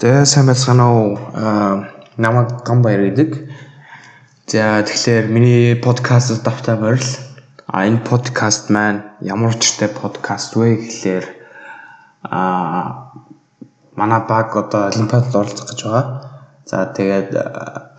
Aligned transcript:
За 0.00 0.24
сайн 0.24 0.46
байцгаана 0.48 0.84
уу? 0.96 1.18
Аа 1.36 1.92
намайг 2.16 2.64
Гамбаяр 2.64 3.02
гэдэг. 3.04 3.36
За 4.48 4.80
тэгэхээр 4.80 5.28
миний 5.28 5.76
подкаст 5.76 6.40
давтаа 6.42 6.80
морил. 6.80 7.04
А 7.66 7.84
энэ 7.84 8.00
подкаст 8.08 8.70
маань 8.70 9.04
ямар 9.20 9.52
учиртай 9.52 9.92
подкаст 9.92 10.56
вэ 10.56 10.80
гэхлээр 10.80 11.26
аа 12.24 13.12
манай 13.92 14.24
баг 14.24 14.56
одоо 14.56 14.88
олимпиадад 14.88 15.36
оролцох 15.36 15.68
гэж 15.68 15.84
байгаа. 15.84 16.06
За 16.64 16.88
тэгээд 16.96 17.36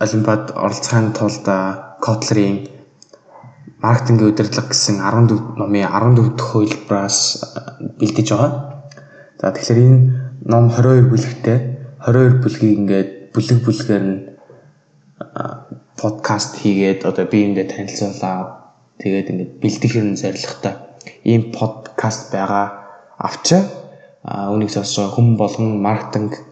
олимпиад 0.02 0.58
оролцохын 0.58 1.14
тулд 1.14 1.46
Kotlin 2.02 2.66
маркетингийн 3.78 4.34
удирдлага 4.34 4.74
гэсэн 4.74 4.98
14 4.98 5.54
номын 5.54 5.86
14 5.86 6.34
дэх 6.34 6.50
хуулбараас 6.50 7.18
бэлдэж 7.94 8.26
байгаа. 8.34 8.50
За 9.38 9.54
тэгэхээр 9.54 9.78
энэ 9.86 9.98
ном 10.50 10.66
22 10.66 11.06
бүлэгтэй 11.06 11.71
22 12.02 12.42
бүлгийг 12.42 12.72
ингээд 12.82 13.10
бүлэг 13.30 13.58
бүлгээр 13.62 14.02
нь 14.02 14.16
подкаст 15.94 16.58
хийгээд 16.58 17.06
одоо 17.06 17.30
би 17.30 17.46
эндээ 17.46 17.70
танилцуулаа. 17.70 18.74
Тэгээд 18.98 19.30
ингээд 19.30 19.52
бэлдэх 19.62 19.92
юм 19.94 20.18
зорилготой 20.18 20.74
ийм 21.22 21.54
подкаст 21.54 22.34
байгаа 22.34 22.66
авчаа. 23.18 23.62
А 24.26 24.50
үнийг 24.50 24.70
сонсож 24.74 25.14
хүн 25.14 25.38
болгон 25.38 25.78
маркетинг 25.78 26.42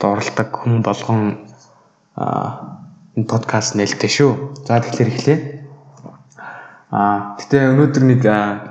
оролдог 0.00 0.48
хүн 0.52 0.80
болгон 0.80 1.20
энэ 2.16 3.28
подкаст 3.28 3.76
нээлттэй 3.76 4.08
шүү. 4.08 4.32
За 4.64 4.80
тэгэхээр 4.80 5.12
эхлэе. 5.12 5.38
А 6.88 7.36
гэтээ 7.36 7.76
өнөөдөр 7.76 8.04
нэг 8.08 8.22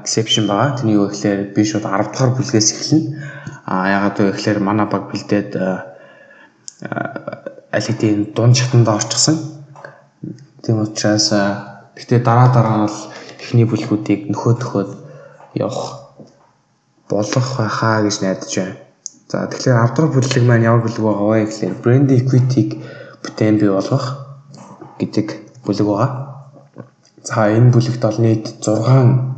exception 0.01 0.49
байгаа. 0.49 0.81
Тэний 0.81 0.97
юу 0.97 1.13
гэхээр 1.13 1.53
би 1.53 1.61
шууд 1.61 1.85
10 1.85 2.09
дахь 2.09 2.37
бүлгээс 2.37 2.69
эхэлнэ. 2.73 3.21
А 3.69 3.89
ягаад 3.89 4.17
вэ 4.17 4.33
гэхээр 4.33 4.59
манай 4.61 4.89
баг 4.89 5.09
бэлдээд 5.13 5.51
аль 6.83 7.87
хэдийн 7.87 8.33
дунд 8.35 8.55
шатанда 8.57 8.95
орчихсон. 8.99 9.37
Тийм 10.63 10.83
учраас 10.83 11.29
гэтээ 11.95 12.19
дараа 12.23 12.49
дараа 12.53 12.77
нь 12.77 12.85
бол 12.87 12.99
эхний 13.41 13.65
бүлгүүдийг 13.67 14.21
нөхөө 14.31 14.53
төхөөд 14.61 14.91
явах 15.59 15.81
болох 17.09 17.47
байхаа 17.57 18.03
гэж 18.03 18.15
найдаж 18.21 18.51
байна. 18.57 18.75
За 19.29 19.47
тэгэхээр 19.49 19.77
10 19.81 19.95
дахь 19.97 20.13
бүлэг 20.13 20.43
маань 20.45 20.67
ямар 20.67 20.81
бүлэг 20.85 21.03
байгаа 21.03 21.27
вэ 21.29 21.45
гэхээр 21.49 21.75
брэнд 21.83 22.09
equity-г 22.19 22.69
бүтээн 23.23 23.55
бий 23.59 23.71
болгох 23.73 24.05
гэдэг 24.99 25.27
бүлэг 25.65 25.87
байгаа. 25.87 26.11
За 27.23 27.49
энэ 27.49 27.73
бүлэгт 27.73 28.01
бол 28.03 28.19
нийт 28.21 28.45
6 28.61 29.33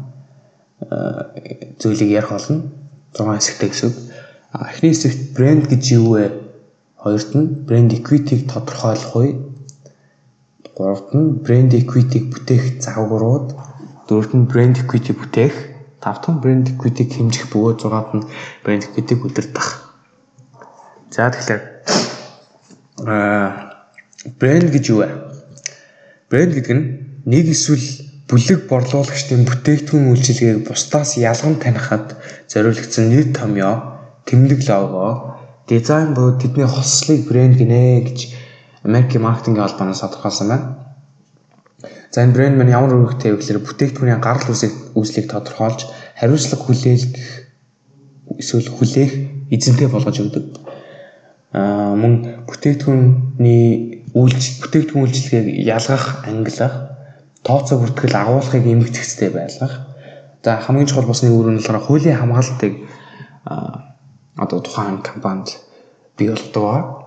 зүйлийг 1.79 2.11
ярих 2.11 2.31
болно. 2.31 2.61
6 3.16 3.39
хэсэгтэй 3.39 3.69
гэсэн. 3.69 3.91
Эхний 4.53 4.91
хэсэгт 4.91 5.21
брэнд 5.35 5.66
гэж 5.71 5.83
юу 5.95 6.07
вэ? 6.16 6.44
Хоёрт 7.06 7.38
нь 7.38 7.70
брэнд 7.70 7.94
equity-г 8.02 8.50
тодорхойлохгүй. 8.50 9.38
Гуравт 10.73 11.14
нь 11.14 11.38
брэнд 11.45 11.78
equity-г 11.78 12.34
бүтээх 12.34 12.81
загварууд. 12.81 13.53
Дөрөвт 14.09 14.34
нь 14.34 14.50
брэнд 14.50 14.81
equity 14.81 15.14
бүтээх. 15.14 15.53
Тавт 16.02 16.25
нь 16.34 16.42
брэнд 16.42 16.73
equity-г 16.73 17.14
хэмжих 17.14 17.53
бөгөөд 17.53 17.78
зургаад 17.78 18.09
нь 18.17 18.25
брэнд 18.66 18.89
equity-г 18.89 19.22
удирдах. 19.22 19.94
За 21.14 21.30
тэгэхээр 21.30 21.62
аа 23.06 23.78
брэнд 24.42 24.73
гэж 24.73 24.86
юу 24.90 25.06
вэ? 25.06 25.09
Брэнд 26.34 26.58
гэдэг 26.58 26.73
нь 26.73 26.86
нэг 27.30 27.53
эсвэл 27.53 27.86
бүлэг 28.25 28.66
борлуулагчдын 28.66 29.45
бүтээгдэхүүн 29.45 30.09
үйлчилгээг 30.09 30.66
бусдаас 30.66 31.22
ялган 31.22 31.62
танихад 31.62 32.17
зориулагдсан 32.50 33.14
нэр 33.14 33.30
томьёо, 33.30 34.02
тэмдэг 34.25 34.66
лого, 34.66 35.44
дизайн 35.67 36.13
буюу 36.13 36.38
тэдний 36.38 36.67
хослыг 36.67 37.28
брэнд 37.29 37.57
гинэ 37.57 38.06
гэж 38.06 38.19
Америкийн 38.85 39.23
маркетингийн 39.25 39.66
холбооноос 39.66 40.01
тодорхойлсон 40.01 40.47
байна. 40.47 40.66
За 42.12 42.22
энэ 42.23 42.34
брэнд 42.34 42.57
маань 42.57 42.75
ямар 42.75 42.94
үүрэгтэй 42.94 43.34
вэ 43.34 43.40
гэхээр 43.41 43.66
бүтээгдэхүүний 43.66 44.19
гарал 44.22 44.45
үүслийг 44.45 45.25
тодорхойлж 45.28 45.90
хариуцлага 46.16 46.63
хүлээлгэх 46.63 47.25
эсвэл 48.40 48.69
хүлээх 48.69 49.12
эзэнтэй 49.50 49.90
болгож 49.90 50.17
өгдөг. 50.22 50.45
Аа 51.51 51.97
мөн 51.97 52.45
бүтээгдэхүүний 52.47 54.06
үйлч 54.16 54.44
бүтээгдэхүүн 54.61 55.03
үйлчилгээг 55.03 55.47
ялгах, 55.66 56.23
ангилах, 56.29 56.75
тооцоо 57.44 57.81
бүртгэл 57.81 58.16
агуулгыг 58.16 58.63
эмгэгцэцтэй 58.63 59.29
байлгах. 59.34 59.73
За 60.44 60.61
хамгийн 60.61 60.88
чухал 60.88 61.09
босны 61.09 61.34
үүрэг 61.34 61.51
нь 61.51 61.59
болохоор 61.59 61.84
хуулийн 61.84 62.19
хамгаалалтыг 62.22 62.73
одоо 64.38 64.59
тухайн 64.59 65.01
компанид 65.01 65.59
бий 66.18 66.29
болдог 66.29 66.63
ба. 66.63 67.06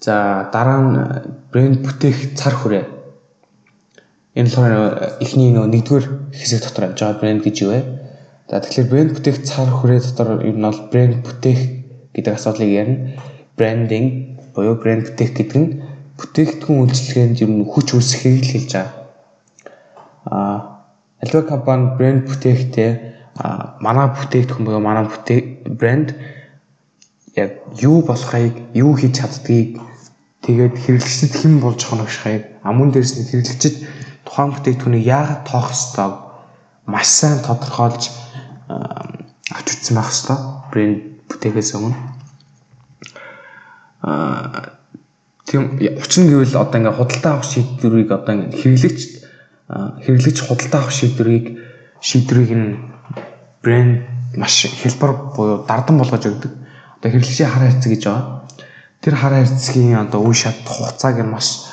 За 0.00 0.48
дараа 0.52 0.80
нь 0.82 0.94
брэнд 1.52 1.82
бүтээх 1.82 2.34
цар 2.38 2.54
хүрээ. 2.54 2.84
Энэ 4.34 4.50
болохоор 4.50 5.18
эхний 5.22 5.50
нөгөө 5.50 5.70
нэгдүгээр 5.74 6.06
хэсэг 6.34 6.60
дотор 6.62 6.84
явж 6.90 6.98
байгаа 7.02 7.20
брэнд 7.20 7.42
гэж 7.42 7.56
юу 7.62 7.70
вэ? 7.74 7.80
За 8.50 8.62
тэгэхээр 8.62 8.90
брэнд 8.90 9.10
бүтээх 9.14 9.38
цар 9.42 9.70
хүрээ 9.70 10.00
дотор 10.02 10.28
ер 10.46 10.54
нь 10.54 10.66
бол 10.66 10.80
брэнд 10.90 11.16
бүтээх 11.26 11.60
гэдэг 12.14 12.34
асуудлыг 12.34 12.70
ярина. 12.70 13.18
Брендинг 13.58 14.38
буюу 14.54 14.78
брэнд 14.78 15.10
бүтээх 15.10 15.32
гэдэг 15.34 15.58
нь 15.58 15.70
бүтээгдэхүүн 16.18 16.82
үйлчилгээнд 16.82 17.42
ер 17.42 17.50
нь 17.50 17.66
хүч 17.66 17.88
үүсгэхийг 17.94 18.42
л 18.42 18.52
хэлж 18.54 18.70
байгаа. 18.74 18.94
Аа 20.30 20.58
альва 21.22 21.42
компани 21.42 21.94
брэнд 21.98 22.30
бүтээхдээ 22.30 23.07
манай 23.80 24.06
бүтээгдэхүүн 24.14 24.64
буюу 24.66 24.82
манай 24.82 25.04
бүтээг 25.06 25.44
брэнд 25.78 26.08
яг 27.36 27.50
юу 27.78 28.02
болохыг, 28.02 28.54
юу 28.74 28.92
хийж 28.98 29.18
чаддгийг 29.18 29.78
тэгээд 30.42 30.74
хэрэглэгчдэд 30.82 31.32
хэн 31.38 31.54
болж 31.62 31.80
хоногшихыг 31.86 32.42
амун 32.66 32.90
дээрс 32.90 33.14
нь 33.18 33.28
хэрэглэгчид 33.30 33.76
тухайн 34.26 34.50
бүтээгдэхүүнийг 34.54 35.06
яагаад 35.06 35.42
тоох 35.46 35.70
ёстойг 35.70 36.14
маш 36.86 37.06
сайн 37.06 37.38
тодорхойлж 37.46 38.02
авч 39.54 39.66
үзсэн 39.72 39.94
байх 39.96 40.10
ёстой. 40.10 40.38
Брэнд 40.72 40.98
бүтээгээс 41.28 41.70
өмнө. 41.76 41.96
Аа 44.02 44.78
тийм 45.48 45.80
учир 45.80 46.24
нь 46.24 46.30
гэвэл 46.30 46.60
одоо 46.60 46.76
ингээ 46.76 46.98
худалдаа 46.98 47.32
авах 47.40 47.48
шийдвэрийг 47.48 48.10
одоо 48.12 48.32
ингээ 48.36 48.60
хэрэглэгч 48.60 49.00
хэрэглэгч 50.04 50.38
худалдаа 50.44 50.80
авах 50.84 50.92
шийдвэрийг 50.92 51.46
шийдвэрийг 52.04 52.52
нь 52.52 52.68
брэнд 53.62 54.36
маш 54.36 54.66
хэлбэр 54.66 55.12
буюу 55.34 55.64
дардан 55.66 55.98
болгож 55.98 56.24
өгдөг. 56.26 56.52
Одоо 56.98 57.08
хэрэглэгчийн 57.10 57.50
хар 57.50 57.62
хайрцаг 57.66 57.90
гэж 57.92 58.02
байгаа. 58.04 58.26
Тэр 59.00 59.14
хар 59.14 59.34
хайрцгийн 59.34 59.98
одоо 59.98 60.20
үе 60.22 60.34
шат 60.34 60.58
хугацааг 60.66 61.22
нь 61.22 61.32
маш 61.32 61.66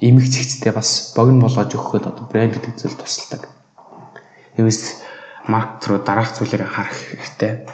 эмэг 0.00 0.26
цэгцтэй 0.26 0.72
бас 0.72 1.14
богино 1.16 1.46
болгож 1.46 1.70
өгөхөд 1.72 2.10
одоо 2.10 2.24
брэнд 2.26 2.58
гэдэг 2.58 2.74
зүйл 2.76 2.96
тусалдаг. 2.98 3.48
Тэгээс 4.56 4.82
маркет 5.48 5.86
руу 5.88 5.98
дараах 6.02 6.34
зүйлээр 6.36 6.66
харах 6.66 6.96
хэрэгтэй. 6.96 7.66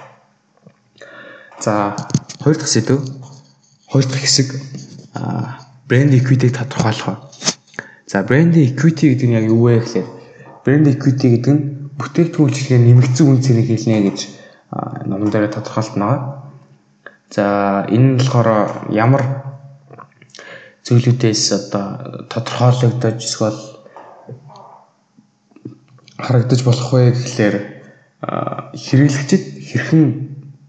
За 1.61 1.97
хоёр 2.43 2.57
дахь 2.57 2.69
сэдв. 2.69 3.01
Хоёр 3.89 4.05
дахь 4.05 4.21
хэсэг 4.21 4.55
брэнд 5.89 6.13
equity-г 6.15 6.53
тодорхойлох. 6.53 7.33
За 8.07 8.23
брэнд 8.23 8.57
equity 8.57 9.15
гэдэг 9.17 9.29
нь 9.29 9.37
яг 9.37 9.47
юу 9.49 9.67
вэ 9.67 9.81
гэхээр 9.81 10.09
брэнд 10.65 10.87
equity 10.93 11.27
гэдэг 11.33 11.53
нь 11.55 11.78
бүтээгдэхүүн 11.99 12.47
үйлчилгээ 12.47 12.79
нэмэгдсэн 12.79 13.27
үн 13.27 13.43
цэнийг 13.43 13.69
хэлнэ 13.75 13.99
гэж 14.07 14.19
номон 15.11 15.31
дээр 15.35 15.51
тодорхойлсон 15.51 15.99
байгаа. 15.99 16.21
За 17.35 17.45
энэ 17.91 18.07
нь 18.15 18.19
болохоор 18.23 18.95
ямар 18.95 19.23
зүйлүүдээс 20.87 21.45
одоо 21.59 21.85
тодорхойлогдож 22.31 23.19
эсвэл 23.19 23.61
харагдаж 26.23 26.61
болох 26.63 26.89
вэ 26.95 27.13
гэхлээр 27.19 27.57
хэрэглэгчид 28.79 29.45
хэрхэн 29.69 30.05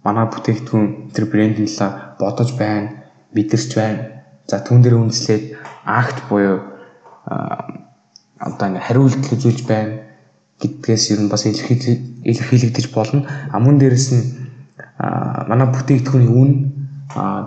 манай 0.02 0.26
бүтээгдэхүүн 0.34 1.14
тэр 1.14 1.26
брэнд 1.30 1.62
нэлээ 1.62 2.18
бодож 2.18 2.50
байна, 2.58 3.06
мэдэрч 3.38 3.72
байна. 3.78 4.26
За 4.50 4.58
түүн 4.66 4.82
дээр 4.82 4.98
үндэслээд 4.98 5.44
акт 5.86 6.26
буюу 6.26 6.58
одоо 8.42 8.66
ингээ 8.66 8.88
хариулт 8.90 9.24
үзүүлж 9.30 9.62
байна 9.70 10.09
гэдгээс 10.60 11.04
ер 11.16 11.20
нь 11.24 11.32
бас 11.32 11.48
илэрхийлэгдэж 11.48 12.86
болно. 12.92 13.26
А 13.52 13.60
мөн 13.60 13.80
дээрэс 13.80 14.08
нь 14.14 14.24
манай 15.00 15.68
бүтээгдэхүүний 15.72 16.32
үн 16.32 16.52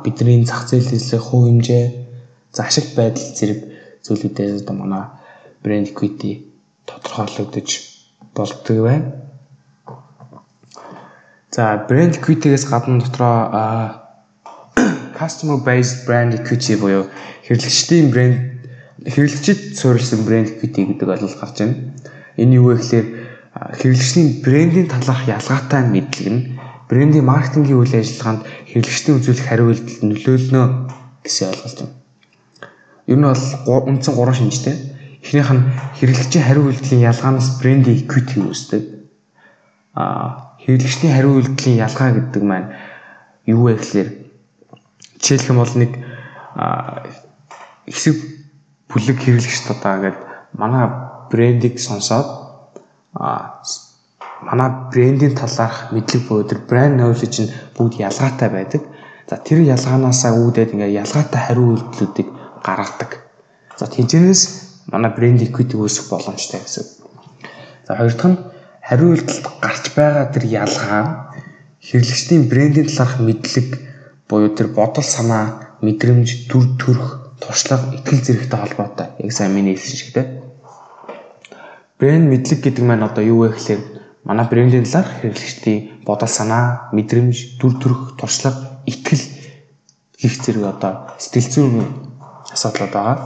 бидний 0.05 0.45
зах 0.45 0.67
зээл 0.69 0.97
эзлэх 0.97 1.23
хувь 1.23 1.47
хэмжээ, 1.49 1.85
зашиг 2.53 2.97
байдал 2.97 3.29
зэрэг 3.37 3.61
зүйлүүдээс 4.05 4.65
одоо 4.65 4.75
манай 4.75 5.05
брэнд 5.63 5.93
equity 5.93 6.49
тодорхойлогдож 6.89 7.69
болдог 8.35 8.79
байна. 8.83 9.13
За 11.53 11.85
брэнд 11.89 12.17
equity-гээс 12.17 12.65
гадна 12.67 13.05
дотроо 13.05 14.01
customer 15.19 15.61
based 15.61 16.09
brand 16.09 16.33
equity 16.33 16.81
буюу 16.81 17.07
хэрэглэгчдийн 17.47 18.09
брэнд 18.11 18.39
хэрэглэгчид 19.05 19.77
суурилсан 19.77 20.25
брэнд 20.25 20.49
equity 20.57 20.89
гэдэг 20.89 21.09
ойлголт 21.09 21.39
гарч 21.39 21.57
байна. 21.61 21.92
Энэ 22.37 22.57
юу 22.57 22.73
вэ 22.73 22.81
гэхээр 22.81 23.07
хэрэглэгчний 23.53 24.41
брендийн 24.45 24.89
талаарх 24.89 25.29
ялгаатай 25.29 25.83
мэдлэг 25.85 26.29
нь 26.33 26.43
брендийн 26.89 27.25
маркетингийн 27.29 27.81
үйл 27.81 27.95
ажиллагаанд 27.95 28.43
хэрэглэгчдийн 28.73 29.17
үзүүлэх 29.21 29.47
хариу 29.49 29.69
үйлдэл 29.69 30.01
нөлөөлнө 30.09 30.63
гэсэн 31.25 31.49
ойлголт 31.53 31.79
юм. 31.85 31.91
Ер 33.09 33.19
нь 33.21 33.27
бол 33.29 33.45
үндсэн 33.89 34.15
гурван 34.17 34.37
шинжтэй. 34.37 34.77
Эхнийх 35.21 35.51
нь 35.53 35.69
хэрэглэгчийн 36.01 36.45
хариу 36.45 36.65
үйлдэлийн 36.69 37.07
ялгаанаас 37.13 37.49
брендийн 37.61 38.01
equity 38.01 38.41
үүсдэг. 38.41 38.83
Аа 39.95 40.57
хэрэглэгчдийн 40.65 41.13
хариу 41.13 41.37
үйлдэлийн 41.37 41.83
ялгаа 41.83 42.11
гэдэг 42.17 42.43
маань 42.43 42.69
юу 43.47 43.69
вэ 43.69 43.77
гэхээр 43.77 44.09
жишээлх 45.21 45.51
юм 45.51 45.59
бол 45.61 45.75
нэг 45.77 45.93
хэсэг 47.87 48.17
бүлэг 48.89 49.19
хэрэглэгчд 49.21 49.67
одоо 49.75 49.93
ингээд 49.97 50.19
манай 50.55 50.87
брендийг 51.33 51.81
сонсоод 51.81 52.29
а 53.17 53.63
манай 54.43 54.71
брендийн 54.93 55.35
талаарх 55.35 55.93
мэдлэг 55.95 56.29
тэр 56.49 56.61
брэнд 56.69 56.99
knowledge 56.99 57.39
нь 57.43 57.53
бүгд 57.77 57.95
ялгаатай 58.09 58.49
байдаг. 58.53 58.83
За 59.31 59.37
тэр 59.41 59.65
ялгаанаасаа 59.65 60.37
үүдээд 60.37 60.75
ингээ 60.75 60.99
ялгаатай 61.03 61.41
хариу 61.41 61.73
үйлдэлүүдийг 61.73 62.29
гаргадаг. 62.67 63.11
За 63.79 63.87
тэнцэнээс 63.87 64.43
манай 64.93 65.11
брэнд 65.15 65.41
equity 65.47 65.79
үүсэх 65.79 66.11
боломжтой 66.11 66.61
гэсэн. 66.61 66.85
За 67.87 67.97
хоёр 67.97 68.13
дахь 68.13 68.31
нь 68.31 68.43
хариу 68.83 69.09
үйлдэлд 69.15 69.47
гарч 69.63 69.85
байгаа 69.97 70.27
тэр 70.35 70.45
ялгаа 70.51 71.05
хэрэглэгчдийн 71.87 72.45
брендийн 72.51 72.89
талаарх 72.91 73.23
мэдлэг 73.23 73.69
буюу 74.29 74.51
тэр 74.55 74.69
бодол 74.75 75.07
санаа, 75.07 75.77
мэдрэмж, 75.83 76.51
төр 76.51 76.65
төрх, 76.79 77.37
туршлага, 77.43 77.95
ихтгэл 77.95 78.23
зэрэгтэй 78.27 78.59
холбоотой. 78.59 79.07
Яг 79.19 79.33
сайн 79.33 79.55
миний 79.55 79.75
хэлсэн 79.75 79.97
шигтэй. 79.99 80.27
Брэнд 82.03 82.27
мэдлэг 82.35 82.67
гэдэг 82.67 82.83
маань 82.83 83.07
одоо 83.07 83.23
юу 83.23 83.47
вэ 83.47 83.55
гэхээр 83.55 83.79
манай 84.27 84.47
брендийн 84.51 84.83
талаарх 84.83 85.23
хэрэглэгчдийн 85.23 86.03
бодол 86.03 86.27
санаа, 86.27 86.91
мэдрэмж, 86.91 87.63
дүр 87.63 87.79
төрх, 87.79 88.19
туршлага, 88.19 88.83
итгэл 88.91 89.23
гих 90.19 90.35
зэрэг 90.43 90.67
одоо 90.67 91.15
сэтгэл 91.23 91.47
зүйн 91.55 91.87
асуудлууд 92.51 92.91
байгаа. 92.91 93.19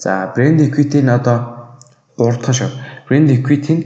За 0.00 0.32
брэнд 0.32 0.64
equity 0.64 1.04
нь 1.04 1.12
одоо 1.12 1.76
3 2.16 2.40
дахь 2.40 2.56
шав. 2.56 2.72
Брэнд 3.04 3.28
equity 3.36 3.72
нь 3.76 3.84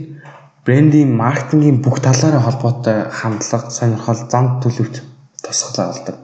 брендийн 0.63 1.11
маркетингийн 1.11 1.83
бүх 1.83 1.99
талаараа 1.99 2.47
холбоотой 2.47 3.11
хандлага, 3.11 3.67
сонирхол, 3.67 4.31
зан 4.31 4.63
төлөвт 4.63 5.03
тусгалаа 5.43 5.91
алдаг. 5.91 6.15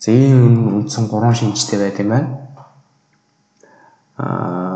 За 0.00 0.08
ийм 0.16 0.80
үндсэн 0.80 1.12
3 1.12 1.34
шинжтэй 1.36 1.76
байт 1.76 2.00
юм 2.00 2.08
байна. 2.08 2.28
Аа 4.16 4.73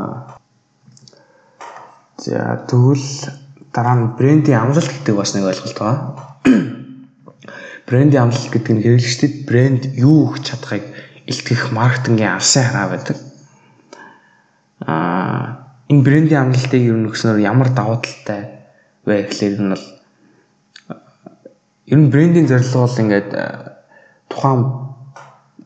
За 2.18 2.66
тэгвэл 2.66 3.30
дараа 3.70 3.94
нь 3.94 4.10
брендийн 4.18 4.58
амлалт 4.58 4.90
гэдэг 4.90 5.14
бас 5.14 5.38
нэг 5.38 5.46
ойлголт 5.46 5.78
байгаа. 5.78 5.98
Брендийн 7.86 8.26
амлалт 8.26 8.50
гэдэг 8.50 8.72
нь 8.74 8.82
хэрэглэгчдэд 8.82 9.34
брэнд 9.46 9.82
юу 9.94 10.26
өгч 10.26 10.50
чадахыг 10.50 10.82
илтгэх 11.30 11.70
маркетингийн 11.70 12.34
авсан 12.34 12.66
хараа 12.66 12.90
байдаг. 12.90 13.16
Аа 14.82 15.78
энэ 15.86 16.02
брендийн 16.02 16.50
амлалтыг 16.50 16.82
ер 16.82 16.98
нь 16.98 17.06
өгснөөр 17.06 17.38
ямар 17.38 17.70
давуу 17.70 18.02
талтай 18.02 18.66
вэ 19.06 19.30
гэхлээр 19.30 19.62
нь 19.62 19.72
бол 19.78 19.86
ер 21.86 21.98
нь 22.02 22.10
брендийн 22.10 22.50
зорилго 22.50 22.82
бол 22.82 22.98
ингээд 22.98 23.30
тухайн 24.26 24.60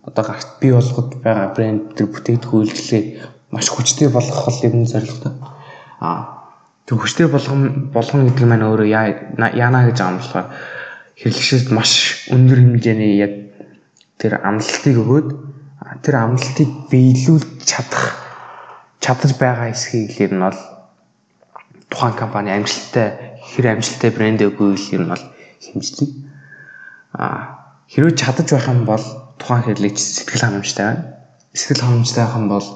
одоо 0.04 0.24
гарт 0.28 0.60
бий 0.60 0.76
болгоход 0.76 1.16
байгаа 1.24 1.56
брэнд 1.56 1.96
төр 1.96 2.12
бүтээгдэхүүн 2.12 2.60
үйлчлэгийг 2.68 3.08
маш 3.48 3.72
хүчтэй 3.72 4.12
болгох 4.12 4.44
бол 4.44 4.60
ер 4.68 4.74
нь 4.76 4.84
зорилготой. 4.84 5.32
Аа 5.96 6.41
Тэг 6.86 6.98
хүчтэй 6.98 7.26
болгон 7.30 7.90
болгон 7.94 8.26
гэдэг 8.26 8.46
маань 8.46 8.66
өөрөө 8.66 8.88
яана 8.88 9.80
гэж 9.86 9.96
байгаа 9.98 10.10
юм 10.10 10.18
болохоор 10.18 10.46
хэрэглэгчд 11.18 11.70
маш 11.70 11.92
өндөр 12.34 12.58
хэмжээний 12.58 13.12
яг 13.22 13.32
тэр 14.18 14.42
амлалтыг 14.42 14.96
өгөөд 14.98 15.28
тэр 16.02 16.14
амлалтыг 16.18 16.70
биелүүлж 16.90 17.62
чадах 17.62 18.18
чадаж 19.02 19.32
байгаа 19.38 19.70
хэсгийг 19.70 20.10
л 20.18 20.34
нь 20.34 20.42
бол 20.42 20.58
тухайн 21.90 22.14
компани 22.18 22.50
амжилттай 22.50 23.38
хэр 23.42 23.66
амжилттай 23.78 24.10
брэнд 24.10 24.40
өгөө 24.46 24.70
л 24.74 24.88
нь 25.02 25.10
бол 25.10 25.24
хэмждэг. 25.62 26.10
А 27.14 27.26
хэрвээ 27.90 28.16
чадаж 28.16 28.48
байх 28.50 28.66
юм 28.70 28.82
бол 28.86 29.04
тухайн 29.38 29.62
хэрэглэгч 29.66 29.98
сэтгэл 29.98 30.44
ханамжтай 30.46 30.84
байна. 30.86 31.02
Сэтгэл 31.52 31.84
ханамжтай 31.84 32.24
байх 32.24 32.36
юм 32.38 32.48
бол 32.48 32.66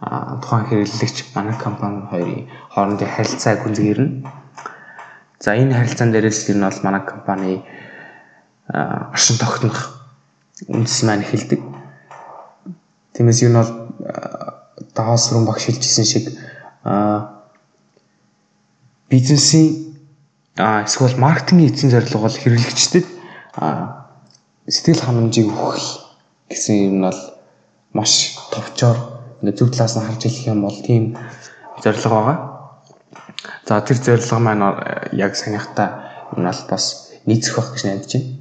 тухайн 0.00 0.66
хэрэглэгч 0.66 1.34
манай 1.34 1.56
компани 1.58 2.06
хоёрын 2.10 2.46
хоорондын 2.70 3.10
харилцааг 3.10 3.62
гүнзгийрнэ. 3.66 4.22
За 5.42 5.58
энэ 5.58 5.74
харилцаан 5.74 6.12
дээрээс 6.12 6.48
ер 6.50 6.56
нь 6.56 6.66
бол 6.66 6.80
манай 6.86 7.02
компани 7.02 7.62
оршин 8.70 9.36
тогтнох 9.42 10.06
үндэс 10.70 11.02
маань 11.02 11.26
эхэлдэг. 11.26 11.60
Тиймээс 13.14 13.42
юу 13.42 13.50
нь 13.50 13.58
бол 13.58 13.72
даваас 14.94 15.32
руу 15.34 15.42
багш 15.46 15.66
хэлжсэн 15.66 16.06
шиг 16.06 16.30
бизнесийн 19.10 19.98
эсвэл 20.86 21.18
маркетингийн 21.18 21.74
эзэн 21.74 21.90
зорилго 21.90 22.22
бол 22.22 22.38
хэрэглэгчдэд 22.38 23.06
сэтгэл 24.68 25.02
ханамжийг 25.02 25.50
өгөх 25.50 26.06
гэсэн 26.50 26.74
юм 26.86 26.96
бол 27.02 27.20
маш 27.94 28.38
товчоор 28.54 29.17
ингээд 29.40 29.58
зөв 29.58 29.70
талаас 29.70 29.94
нь 29.96 30.06
харж 30.06 30.22
хэлэх 30.22 30.50
юм 30.50 30.60
бол 30.62 30.78
тийм 30.82 31.16
зорилго 31.82 32.10
байгаа. 32.10 32.38
За 33.66 33.80
тэр 33.80 33.98
зорилго 33.98 34.38
маань 34.38 34.64
яг 35.12 35.36
санийхтай 35.36 35.88
юм 36.36 36.44
бол 36.44 36.62
бас 36.70 37.14
нийцэх 37.26 37.56
байх 37.56 37.72
гэж 37.72 37.82
найдаж 37.84 38.12
байна. 38.14 38.38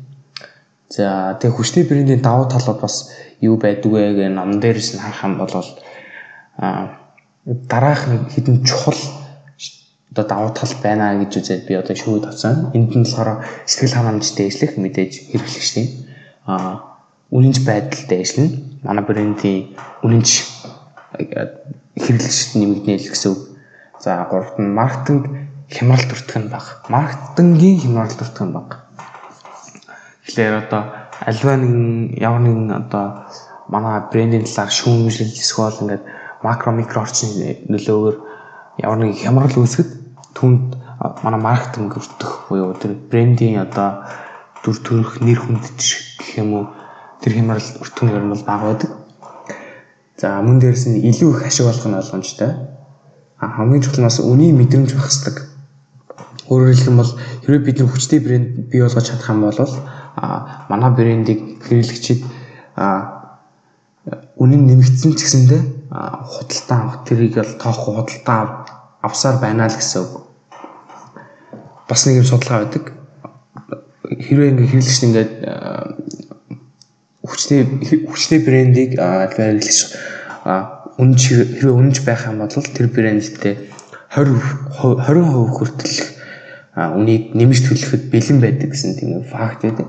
За 0.89 1.37
тэгээ 1.39 1.55
хүчтэй 1.55 1.83
брендийн 1.83 2.21
давуу 2.21 2.47
талууд 2.47 2.79
бас 2.81 3.11
юу 3.41 3.57
байдг 3.57 3.85
вэ 3.85 4.15
гэх 4.15 4.31
ном 4.31 4.59
дээрс 4.59 4.95
нь 4.95 5.03
харах 5.03 5.23
юм 5.23 5.35
бол 5.37 5.53
а 6.57 6.97
дараах 7.45 8.07
нэг 8.07 8.21
хідэн 8.33 8.63
чухал 8.63 8.97
одоо 10.11 10.25
давуу 10.25 10.51
тал 10.55 10.73
байна 10.81 11.13
гэж 11.19 11.31
үзээд 11.37 11.67
би 11.67 11.73
одоо 11.75 11.95
шүүд 11.95 12.25
авсан. 12.25 12.71
Энд 12.73 12.95
нь 12.95 13.03
болохоор 13.05 13.45
сэтгэл 13.69 13.97
ханамж 13.99 14.25
дээшлэх 14.33 14.79
мэдээж 14.79 15.13
хэрэглэгчний 15.29 15.87
а 16.47 16.97
үнэнч 17.29 17.57
байдал 17.67 18.03
дээшлэн 18.07 18.47
манай 18.83 19.03
брендийн 19.03 19.75
үнэнч 20.01 20.29
хэрэглэгчд 21.15 22.59
нэмэгдэнэ 22.59 22.99
л 22.99 23.09
гэсэн 23.11 23.31
үг. 23.31 23.41
За 24.03 24.27
гуравт 24.29 24.59
нь 24.59 24.75
маркетинг 24.75 25.23
хямрал 25.71 26.03
төртгөх 26.03 26.37
нь 26.37 26.51
баг. 26.51 26.65
Маркетингийн 26.89 27.79
хямрал 27.79 28.11
төртгөх 28.11 28.47
нь 28.47 28.55
баг. 28.55 28.69
Тэгэхээр 30.27 30.55
одоо 30.67 30.83
альва 31.23 31.53
нэг 31.55 32.19
ямар 32.19 32.41
нэгэн 32.43 32.71
одоо 32.71 33.05
манай 33.71 34.03
брендийн 34.11 34.45
талаар 34.45 34.71
шүүмжлэл 34.71 35.33
эсвэл 35.33 35.81
ингээд 35.81 36.03
макро 36.43 36.71
микро 36.71 37.01
орчин 37.01 37.31
нөлөөгөөр 37.71 38.15
ямар 38.83 38.99
нэг 39.01 39.17
хямрал 39.17 39.55
үүсгэд 39.57 39.89
түнд 40.37 40.77
манай 41.23 41.41
маркетинг 41.41 41.97
өртөх 41.97 42.51
буюу 42.51 42.75
тэр 42.77 42.93
брендийн 43.09 43.65
одоо 43.65 44.05
дүр 44.63 44.77
төрх 44.83 45.11
нэр 45.23 45.39
хүндэж 45.41 45.79
гэх 46.19 46.37
юм 46.43 46.53
уу 46.53 46.65
тэр 47.21 47.33
хямрал 47.39 47.67
өртөх 47.81 48.03
нь 48.03 48.31
бол 48.31 48.43
бага 48.45 48.65
байдаг. 48.71 48.91
За 50.17 50.41
мөн 50.41 50.57
дээрс 50.57 50.89
нь 50.89 51.05
илүү 51.05 51.29
их 51.37 51.45
ашиг 51.45 51.69
олох 51.69 51.85
нь 51.85 51.93
ойлгомжтой. 51.93 52.51
А 53.37 53.45
хамгийн 53.53 53.85
чухал 53.85 54.09
нь 54.09 54.09
үнийн 54.09 54.57
мэдрэмж 54.57 54.89
хэрэгтэй. 54.97 55.45
Өөрөөр 56.49 56.73
хэлэх 56.73 56.89
юм 56.89 56.97
бол 56.97 57.11
хэрвээ 57.45 57.65
бид 57.65 57.77
нар 57.77 57.89
хүчтэй 57.93 58.19
брэнд 58.25 58.49
бий 58.71 58.81
болгож 58.81 59.05
чадах 59.05 59.29
юм 59.29 59.45
бол 59.45 59.59
а 60.17 60.65
манай 60.73 60.89
брендийг 60.89 61.61
хэрэглэгчид 61.61 62.25
а 62.73 63.17
үнэн 64.41 64.65
нэмэгдсэн 64.65 65.13
ч 65.13 65.21
гэсэндээ 65.21 65.61
худалдаа 65.91 66.77
авах 66.81 66.97
тэрийг 67.05 67.37
л 67.37 67.59
тоохгүй 67.61 67.93
худалдаа 68.01 68.65
авсаар 69.05 69.37
байна 69.37 69.69
л 69.69 69.77
гэсэн 69.77 70.01
үг. 70.01 70.13
Бас 71.85 72.05
нэг 72.09 72.23
юм 72.23 72.25
судалгаа 72.25 72.65
байдаг. 72.65 72.95
Хэрвээ 74.07 74.49
ингээ 74.49 74.67
хэрэглэгч 74.71 75.01
ингээд 75.05 75.31
хүчтэй 77.27 77.61
хүчтэй 78.07 78.39
брендийг 78.41 78.91
хэрэглэж 78.97 79.77
үнж 80.97 81.19
хэрвээ 81.29 81.75
үнж 81.75 81.95
байх 82.01 82.25
юм 82.25 82.41
бол 82.41 82.49
тэр 82.49 82.87
брэндтэй 82.89 83.55
20 84.15 84.39
20% 84.81 85.53
хүртэл 85.53 85.97
үнийг 86.77 87.37
нэмж 87.37 87.57
төлөхөд 87.67 88.03
бэлэн 88.09 88.39
байдаг 88.41 88.69
гэсэн 88.73 88.97
тийм 88.97 89.21
факт 89.27 89.61
байдаг. 89.61 89.87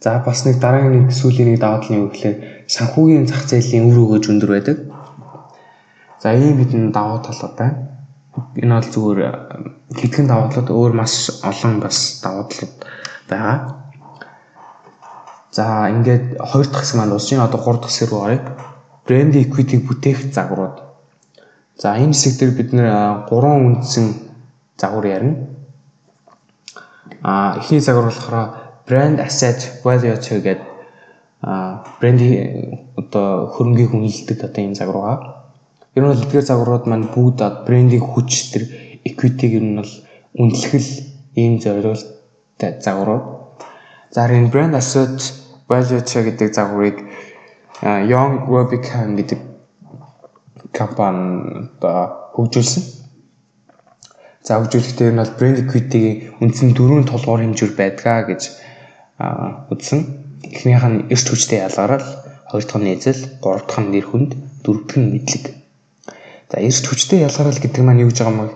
За 0.00 0.22
бас 0.24 0.46
нэг 0.46 0.60
дараагийн 0.62 1.04
нэг 1.04 1.12
сүүлийн 1.12 1.52
нэг 1.52 1.60
даваа 1.60 1.82
талын 1.82 2.06
үг 2.06 2.12
гэхээр 2.14 2.36
санхүүгийн 2.70 3.26
зах 3.26 3.44
зээлийн 3.50 3.90
үр 3.90 3.98
өгөөж 4.04 4.24
өндөр 4.30 4.50
байдаг. 4.54 4.78
За 6.22 6.32
ийм 6.32 6.56
хэдэн 6.60 6.92
даваа 6.92 7.20
талууд 7.20 7.54
байна. 7.58 7.76
Энэ 8.56 8.74
бол 8.78 8.88
зүгээр 8.94 9.20
хэдхэн 9.98 10.26
даваа 10.28 10.48
талууд 10.48 10.70
өөр 10.70 10.92
маш 10.96 11.42
олон 11.42 11.80
бас 11.84 12.22
даваа 12.22 12.46
талууд 12.48 12.74
байгаа. 13.28 13.77
За 15.50 15.88
ингээд 15.90 16.38
хоёр 16.38 16.66
дахь 16.68 16.82
хэсэг 16.84 16.96
маань 16.98 17.10
дуусна. 17.10 17.44
Одоо 17.44 17.60
гурав 17.60 17.80
дахь 17.80 17.90
хэсэг 17.90 18.10
рүү 18.10 18.20
гарыг. 18.20 18.44
Брэнд 19.06 19.34
equity 19.36 19.76
бүтээх 19.80 20.32
загварууд. 20.32 20.82
За 21.78 21.96
энэ 21.96 22.12
хэсэг 22.12 22.38
дээр 22.38 22.52
бид 22.52 22.72
нэр 22.72 23.26
гурван 23.28 23.66
үндсэн 23.66 24.28
загвар 24.76 25.06
ярина. 25.06 25.36
А 27.22 27.56
эхний 27.58 27.80
загвар 27.80 28.12
болохоор 28.12 28.68
brand 28.86 29.18
asset 29.20 29.82
value 29.84 30.16
гэдэг 30.16 30.78
а 31.40 31.84
брендийн 32.00 32.92
одоо 32.96 33.46
хөрөнгийг 33.54 33.94
үнэлдэг 33.94 34.42
одоо 34.42 34.62
энэ 34.64 34.74
загвар 34.74 34.96
байгаа. 34.96 35.34
Ер 35.94 36.02
нь 36.02 36.08
бол 36.08 36.24
эдгээр 36.24 36.46
загварууд 36.50 36.84
маань 36.86 37.10
бүгд 37.14 37.40
брендийн 37.66 38.02
хүч 38.02 38.30
төр 38.52 38.64
equity-г 39.04 39.52
ер 39.54 39.64
нь 39.64 39.78
бол 39.78 39.92
үнэлэх 40.34 40.74
ийм 41.38 41.62
зорилготой 41.62 42.82
загварууд. 42.82 43.37
За 44.10 44.24
энэ 44.24 44.48
brand 44.48 44.74
asset 44.74 45.20
value 45.68 46.00
гэдэг 46.00 46.54
загварыг 46.54 46.96
Young 47.82 48.48
Rubicon 48.48 49.20
гэдэг 49.20 49.40
компани 50.72 51.68
одоо 51.76 52.32
хөгжүүлсэн. 52.32 52.82
За 54.42 54.58
хөгжүүлэхдээ 54.58 55.12
нь 55.12 55.20
бол 55.20 55.36
брэнд 55.38 55.58
equity-гийн 55.62 56.40
үндсэн 56.40 56.72
дөрвөн 56.72 57.04
толгуур 57.04 57.44
хэмжүүр 57.44 57.72
байдгаа 57.76 58.32
гэж 58.32 58.42
үзсэн. 59.72 60.00
Эхнийх 60.56 60.84
нь 60.88 61.04
эрт 61.12 61.28
хүчтэй 61.28 61.60
ялгарал, 61.68 62.08
хоёр 62.48 62.64
дахь 62.64 62.80
нь 62.80 62.86
нийцэл, 62.88 63.20
гурав 63.44 63.68
дахь 63.68 63.84
нь 63.84 63.92
нэр 63.92 64.06
хүнд, 64.08 64.30
дөрөв 64.64 64.88
дэх 64.88 64.96
нь 64.96 65.12
мэдлэг. 65.12 65.44
За 66.48 66.56
эрт 66.64 66.84
хүчтэй 66.88 67.28
ялгарал 67.28 67.60
гэдэг 67.60 67.82
маань 67.84 68.02
юу 68.02 68.08
гэж 68.08 68.18
байгаа 68.24 68.32
юм 68.32 68.50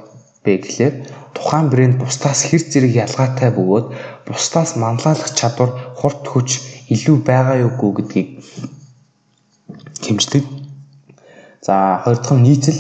бэ 0.45 0.53
гэхлээр 0.65 0.95
тухайн 1.37 1.67
брэнд 1.73 1.97
бусдаас 2.03 2.41
хэр 2.49 2.63
зэрэг 2.73 2.93
ялгаатай 3.05 3.51
бөгөөд 3.55 3.87
бусдаас 4.27 4.77
манлайлах 4.77 5.31
чадвар, 5.39 5.71
хурд 5.99 6.23
хүч 6.29 6.49
илүү 6.95 7.17
байгаа 7.29 7.57
юугүй 7.67 7.91
гэдгийг 7.97 8.29
хэмждэг. 10.05 10.45
За 11.67 12.03
хоёр 12.05 12.19
дахь 12.19 12.35
нь 12.37 12.45
нийцэл 12.47 12.79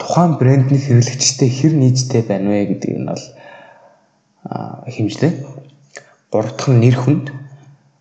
тухайн 0.00 0.32
брэндний 0.40 0.80
хэрэглэгчтэй 0.82 1.50
хэр 1.58 1.72
нийцтэй 1.78 2.22
байна 2.22 2.50
вэ 2.50 2.66
гэдгийг 2.70 2.98
нь 2.98 3.10
бол 3.10 3.24
хэмжлээ. 4.94 5.32
Гурав 6.32 6.52
дахь 6.56 6.70
нь 6.72 6.80
нэр 6.82 6.96
хүнд 6.98 7.26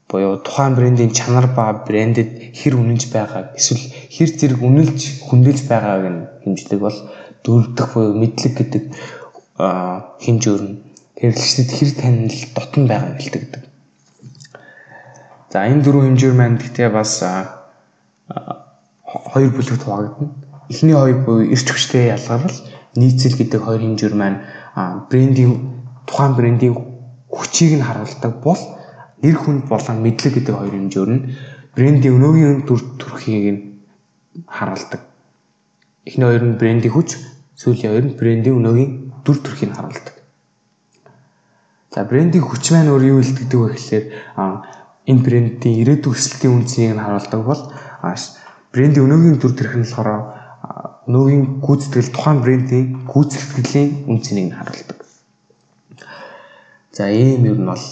буюу 0.08 0.38
тухайн 0.40 0.76
брендийн 0.76 1.12
чанар 1.12 1.48
ба 1.52 1.84
брендэд 1.88 2.56
хэр 2.56 2.80
үнэнч 2.80 3.12
байгаа 3.12 3.52
эсвэл 3.60 3.84
хэр 4.16 4.30
зэрэг 4.40 4.62
үнэлж 4.64 5.02
хүндэлж 5.28 5.62
байгааг 5.68 6.04
нь 6.08 6.22
хэмждэг 6.44 6.80
бол 6.80 6.98
дөрөв 7.48 7.72
дэх 7.80 7.96
буюу 7.96 8.20
мэдлэг 8.20 8.54
гэдэг 8.60 8.84
хэмжүүр 9.58 10.62
нь 10.68 10.76
хэрэглэгчдэд 11.16 11.70
хэр 11.72 11.92
танил 11.96 12.40
дотн 12.52 12.84
байгаа 12.92 13.16
гэлдэг 13.16 13.42
гэдэг. 13.48 13.64
За 15.50 15.64
энэ 15.64 15.82
дөрвөн 15.82 16.12
хэмжүүр 16.12 16.36
маань 16.36 16.60
гэхдээ 16.60 16.90
бас 16.92 17.24
хоёр 19.32 19.52
бүлэгт 19.56 19.84
хуваагдана. 19.88 20.36
Эхний 20.70 20.94
хоёр 20.94 21.18
буюу 21.24 21.48
эрч 21.48 21.68
хүчтэй 21.72 22.12
ялгарл 22.12 22.58
нийцэл 23.00 23.40
гэдэг 23.40 23.62
хоёр 23.64 23.82
хэмжүүр 23.82 24.14
маань 24.20 24.44
брендийн 25.10 25.52
тухайн 26.06 26.36
брендийн 26.36 26.76
хүчийг 27.32 27.80
нь 27.80 27.88
харуулдаг 27.88 28.34
бол 28.44 28.62
нэр 29.24 29.36
хүнд 29.40 29.64
болон 29.72 29.98
мэдлэг 30.04 30.34
гэдэг 30.36 30.54
хоёр 30.54 30.74
хэмжүүр 30.76 31.10
нь 31.16 31.24
брендийн 31.76 32.16
өнөөгийн 32.20 32.68
дүр 32.68 32.82
төрхийг 33.00 33.46
нь 33.54 33.62
харуулдаг. 34.46 35.02
Эхний 36.06 36.28
хоёр 36.28 36.44
нь 36.44 36.58
брендийн 36.60 36.94
хүч, 36.94 37.10
сүүлийн 37.58 37.92
хоёр 37.92 38.06
нь 38.06 38.18
брендийн 38.20 38.58
өнөөгийн 38.62 38.92
дүр 39.26 39.38
төрхийг 39.42 39.74
харуулдаг. 39.74 40.16
За 41.94 42.06
брендийн 42.06 42.46
хүч 42.46 42.64
маань 42.72 42.94
өөр 42.94 43.04
юу 43.18 43.20
илтгэдэг 43.26 43.60
вэ 43.60 43.70
гэхээр 43.74 44.06
энэ 45.10 45.24
брендийн 45.26 45.76
ирээдүйн 45.82 46.14
өсөлтийн 46.14 46.54
үнцнийг 46.54 46.94
нь 46.94 47.02
харуулдаг 47.02 47.42
бол 47.42 47.64
брендийн 48.70 49.06
өнөөгийн 49.10 49.38
дүр 49.42 49.54
төрх 49.58 49.74
нь 49.74 49.88
болохоор 49.90 50.10
өнөөгийн 51.10 51.44
гүйцэтгэл 51.66 52.14
тухайн 52.14 52.40
брендийн 52.46 52.86
гүйцэтгэлийн 53.10 53.90
үнцнийг 54.12 54.46
нь 54.52 54.58
харуулдаг. 54.58 55.00
За 56.92 57.10
ийм 57.10 57.42
юм 57.48 57.60
нь 57.64 57.70
бол 57.72 57.86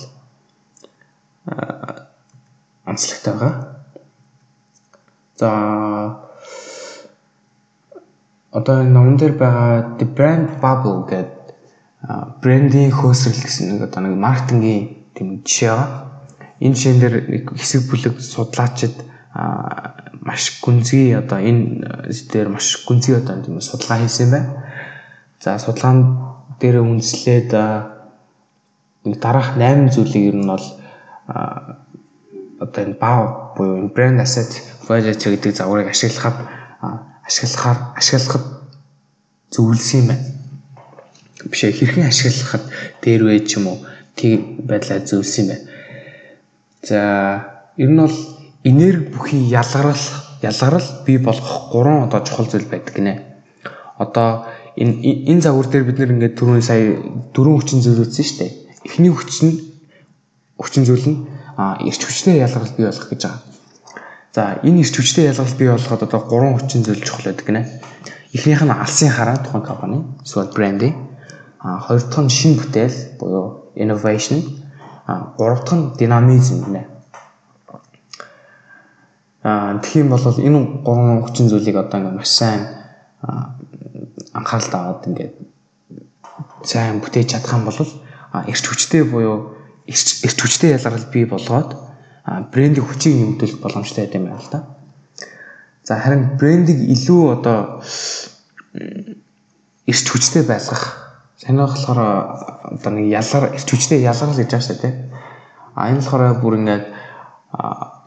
онцлогтой 2.86 3.34
байгаа. 3.34 3.54
За 5.40 5.50
одоо 8.56 8.80
энэ 8.80 8.96
номон 8.96 9.20
дээр 9.20 9.36
байгаа 9.36 10.00
The 10.00 10.08
Brand 10.08 10.48
Bubble 10.64 11.04
гэдэг 11.12 11.36
брендийн 12.40 12.92
хөөсрөл 12.96 13.36
гэсэн 13.44 13.76
нэг 13.76 13.92
одоо 13.92 14.02
нэг 14.08 14.16
маркетингийн 14.16 15.12
тийм 15.12 15.44
жишээ 15.44 15.76
байгаа. 15.76 15.92
Энэ 16.64 16.76
жишээн 16.80 17.00
дээр 17.04 17.16
нэг 17.28 17.44
хэсэг 17.52 17.82
бүлэг 17.92 18.16
судлаачид 18.24 18.96
маш 20.24 20.44
гүнзгий 20.64 21.20
одоо 21.20 21.40
энэ 21.44 22.08
дээр 22.32 22.48
маш 22.56 22.88
гүнзгий 22.88 23.20
одоо 23.20 23.44
тийм 23.44 23.60
судалгаа 23.60 24.00
хийсэн 24.08 24.32
байна. 24.32 24.50
За 25.44 25.60
судалгаан 25.60 26.00
дээр 26.64 26.80
үндэслээд 26.80 27.52
нэг 29.04 29.16
дараах 29.20 29.60
8 29.60 29.92
зүйлийг 29.92 30.32
ер 30.32 30.38
нь 30.40 30.48
бол 30.48 30.66
одоо 32.64 32.82
энэ 32.88 32.96
баа 32.96 33.52
буюу 33.58 33.92
брэнд 33.92 34.24
asset 34.24 34.64
budget 34.88 35.20
гэдэг 35.20 35.52
загварыг 35.52 35.92
ашиглахад 35.92 36.40
ашиглахаар 37.28 37.78
ашиглахад 37.98 38.46
зөвлөсөн 39.52 40.00
юм 40.02 40.08
байна. 40.08 40.26
Биш 41.50 41.64
ээ 41.64 41.78
хэрхэн 41.78 42.08
ашиглахад 42.08 42.64
дээр 43.02 43.22
вэ 43.26 43.40
ч 43.46 43.58
юм 43.58 43.68
уу 43.68 43.78
тийм 44.16 44.62
байдлаар 44.68 45.04
зөвлөсөн 45.06 45.44
юм 45.44 45.50
байна. 45.50 45.66
За 46.86 47.00
ер 47.78 47.90
нь 47.90 48.00
бол 48.00 48.18
энерги 48.64 49.10
бүхий 49.10 49.42
ялгарал 49.50 50.04
ялгарал 50.42 50.88
бий 51.06 51.18
болгох 51.18 51.72
гурван 51.72 52.06
одоо 52.08 52.22
чухал 52.22 52.46
зүйл 52.46 52.70
байдаг 52.70 52.94
гинэ. 52.96 53.14
Одоо 53.98 54.46
энэ 54.78 55.32
энэ 55.32 55.42
загвар 55.42 55.68
дээр 55.68 55.84
бид 55.84 56.00
нэр 56.00 56.14
ингээд 56.14 56.38
түрүүний 56.38 56.62
сая 56.62 57.00
дөрвөн 57.34 57.58
хүчин 57.58 57.82
зүйл 57.82 58.04
үзсэн 58.06 58.26
шүү 58.26 58.38
дээ. 58.40 58.52
Эхний 58.86 59.12
хүч 59.12 59.32
нь 59.44 59.54
хүчин 60.62 60.86
зүйл 60.86 61.06
нь 61.10 61.18
а 61.58 61.80
эрч 61.82 62.02
хүчтэй 62.04 62.38
ялгарал 62.44 62.76
бий 62.78 62.86
болгох 62.86 63.10
гэж 63.10 63.22
байгаа. 63.24 63.55
За 64.36 64.60
энэ 64.68 64.84
эрч 64.84 65.00
хүчтэй 65.00 65.32
ялгарал 65.32 65.56
бий 65.56 65.72
болгоход 65.72 66.04
одоо 66.04 66.20
гурван 66.28 66.60
хүчин 66.60 66.84
зүйл 66.84 67.00
чухал 67.00 67.32
байдаг 67.32 67.48
гинэ. 67.48 67.62
Эхнийх 68.36 68.68
нь 68.68 68.76
алсын 68.84 69.08
хараа 69.08 69.40
тухайн 69.40 69.64
компани 69.64 70.04
эсвэл 70.28 70.52
брендинг. 70.52 70.96
А 71.64 71.80
хоёр 71.80 72.04
дахь 72.04 72.20
нь 72.20 72.36
шин 72.38 72.60
бүтээл 72.60 73.16
буюу 73.16 73.72
innovation. 73.80 74.44
А 75.08 75.32
гурав 75.40 75.64
дахь 75.64 75.80
нь 75.80 75.96
динамизм 75.96 76.68
гинэ 76.68 76.84
Аа 79.46 79.80
тэгхийн 79.80 80.10
бол 80.10 80.20
энэ 80.20 80.84
гурван 80.84 81.22
хүчин 81.24 81.48
зүйлийг 81.48 81.78
одоо 81.78 82.02
ингээд 82.02 82.18
маш 82.18 82.32
сайн 82.34 82.62
анхаарал 84.34 84.72
таваад 84.74 85.08
ингээд 85.08 85.34
сайн 86.66 87.00
бүтээж 87.00 87.40
чадах 87.40 87.54
юм 87.54 87.70
бол 87.70 87.78
эрч 88.52 88.66
хүчтэй 88.68 89.06
буюу 89.06 89.54
эрч 89.86 90.40
хүчтэй 90.42 90.74
ялгарл 90.76 91.08
бий 91.14 91.30
болгоод 91.30 91.78
брендийн 92.26 92.86
хүчийг 92.86 93.16
нэмэгдүүлэх 93.16 93.62
боломжтой 93.62 94.06
байт 94.06 94.16
юм 94.18 94.26
байна 94.26 94.42
л 94.42 94.52
да. 94.52 94.60
За 95.86 96.00
харин 96.02 96.38
брендийг 96.38 96.82
илүү 96.90 97.22
одоо 97.38 97.82
эрч 99.86 100.06
хүчтэй 100.10 100.44
байлгах 100.44 101.06
санаа 101.38 101.70
болохоор 101.70 102.00
одоо 102.74 102.92
нэг 102.92 103.14
ялгар 103.14 103.54
эрч 103.54 103.70
хүчтэй 103.70 104.02
ялгарл 104.02 104.34
гэж 104.34 104.50
байгаа 104.50 104.66
шүү 104.66 104.82
дээ. 104.82 104.94
А 105.76 105.90
энэ 105.94 106.02
болохоор 106.02 106.42
бүр 106.42 106.58
ингээд 106.58 106.86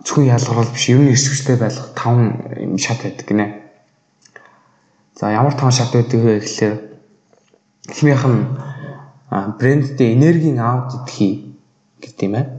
зөвхөн 0.02 0.26
ялгарвал 0.34 0.72
биш 0.74 0.88
ер 0.90 0.98
нь 0.98 1.14
эсвэлтэй 1.14 1.56
байх 1.56 1.78
таван 1.94 2.42
юм 2.58 2.78
шат 2.78 3.02
байдаг 3.02 3.26
гинэ. 3.28 3.46
За 5.14 5.30
ямар 5.30 5.54
таван 5.54 5.72
шат 5.72 5.94
байдаг 5.94 6.18
вэ 6.18 6.40
гэхлээр 6.42 6.74
эхнийх 7.86 8.24
нь 8.26 8.42
брэндтэй 9.30 10.18
энергийн 10.18 10.58
аудит 10.58 11.06
хий 11.06 11.54
гэдэг 12.02 12.26
юм 12.26 12.32
байна. 12.32 12.57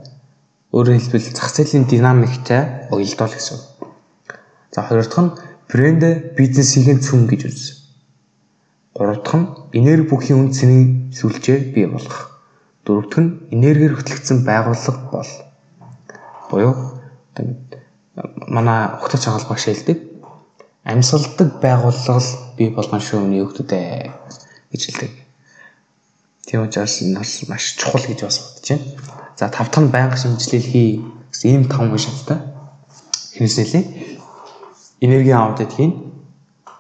Өөрөөр 0.69 1.01
хэлбэл 1.01 1.33
зах 1.33 1.49
зээлийн 1.49 1.89
динамиктай 1.89 2.85
уялдуул 2.93 3.33
гэсэн. 3.33 3.57
За 4.69 4.85
хоёр 4.85 5.01
дахь 5.09 5.17
нь 5.25 5.33
брэндэ 5.65 6.37
бизнесийн 6.37 7.01
цөм 7.01 7.25
гэж 7.25 7.41
үзсэн. 7.49 7.75
Гурав 8.93 9.25
дахь 9.25 9.37
нь 9.41 9.49
энерги 9.73 10.09
бүхий 10.13 10.37
үн 10.37 10.53
цэнийг 10.53 11.09
сүлжээ 11.17 11.73
бий 11.73 11.89
болгох. 11.89 12.37
Дөрөв 12.85 13.05
дэх 13.09 13.17
нь 13.17 13.31
энергиэр 13.49 13.97
хөтлөгдсөн 13.97 14.45
байгууллага 14.45 15.09
бол 15.09 15.31
буюу 16.53 16.73
манай 18.45 18.93
ухтаж 19.01 19.25
байгаа 19.25 19.49
багш 19.49 19.65
хэлдэг. 19.65 19.97
Амьсгалдаг 20.85 21.49
байгууллага 21.65 22.21
л 22.21 22.29
бий 22.57 22.69
болгон 22.69 23.01
шүү 23.01 23.25
миний 23.25 23.41
хүүхдүүдээ 23.41 24.13
гэж 24.69 24.81
хэлдэг. 24.85 25.11
Тийм 26.45 26.65
учраас 26.65 27.01
энэ 27.01 27.21
бас 27.21 27.33
маш 27.49 27.73
чухал 27.73 28.05
гэж 28.05 28.19
бас 28.21 28.37
бодож 28.37 28.69
байна. 28.69 29.18
За 29.39 29.47
тав 29.47 29.71
дахь 29.71 29.83
нь 29.83 29.87
байнга 29.95 30.17
шинжилэл 30.17 30.67
хий 30.71 30.89
гэсэн 31.31 31.49
ийм 31.49 31.63
таван 31.71 31.97
шаттай. 31.97 32.39
Хэрэгсэлээ. 33.39 33.83
Энергийн 34.99 35.39
аудит 35.39 35.71
хийн. 35.71 36.11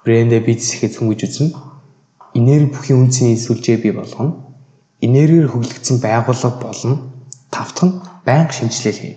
Брэндэ 0.03 0.43
бизнесээ 0.43 0.91
цөмгөж 0.91 1.21
үзнэ. 1.23 1.55
Энерги 2.35 2.67
бүхий 2.75 2.95
үнцний 2.99 3.39
сүлжээ 3.39 3.77
бий 3.79 3.93
болгоно. 3.95 4.43
Энергиэр 4.99 5.47
хөглөгдсөн 5.47 6.03
байгууллага 6.03 6.59
болно. 6.59 6.95
Тав 7.47 7.71
дахь 7.71 7.87
нь 7.87 7.95
байнга 8.27 8.51
шинжилэл 8.51 8.99
хий. 8.99 9.15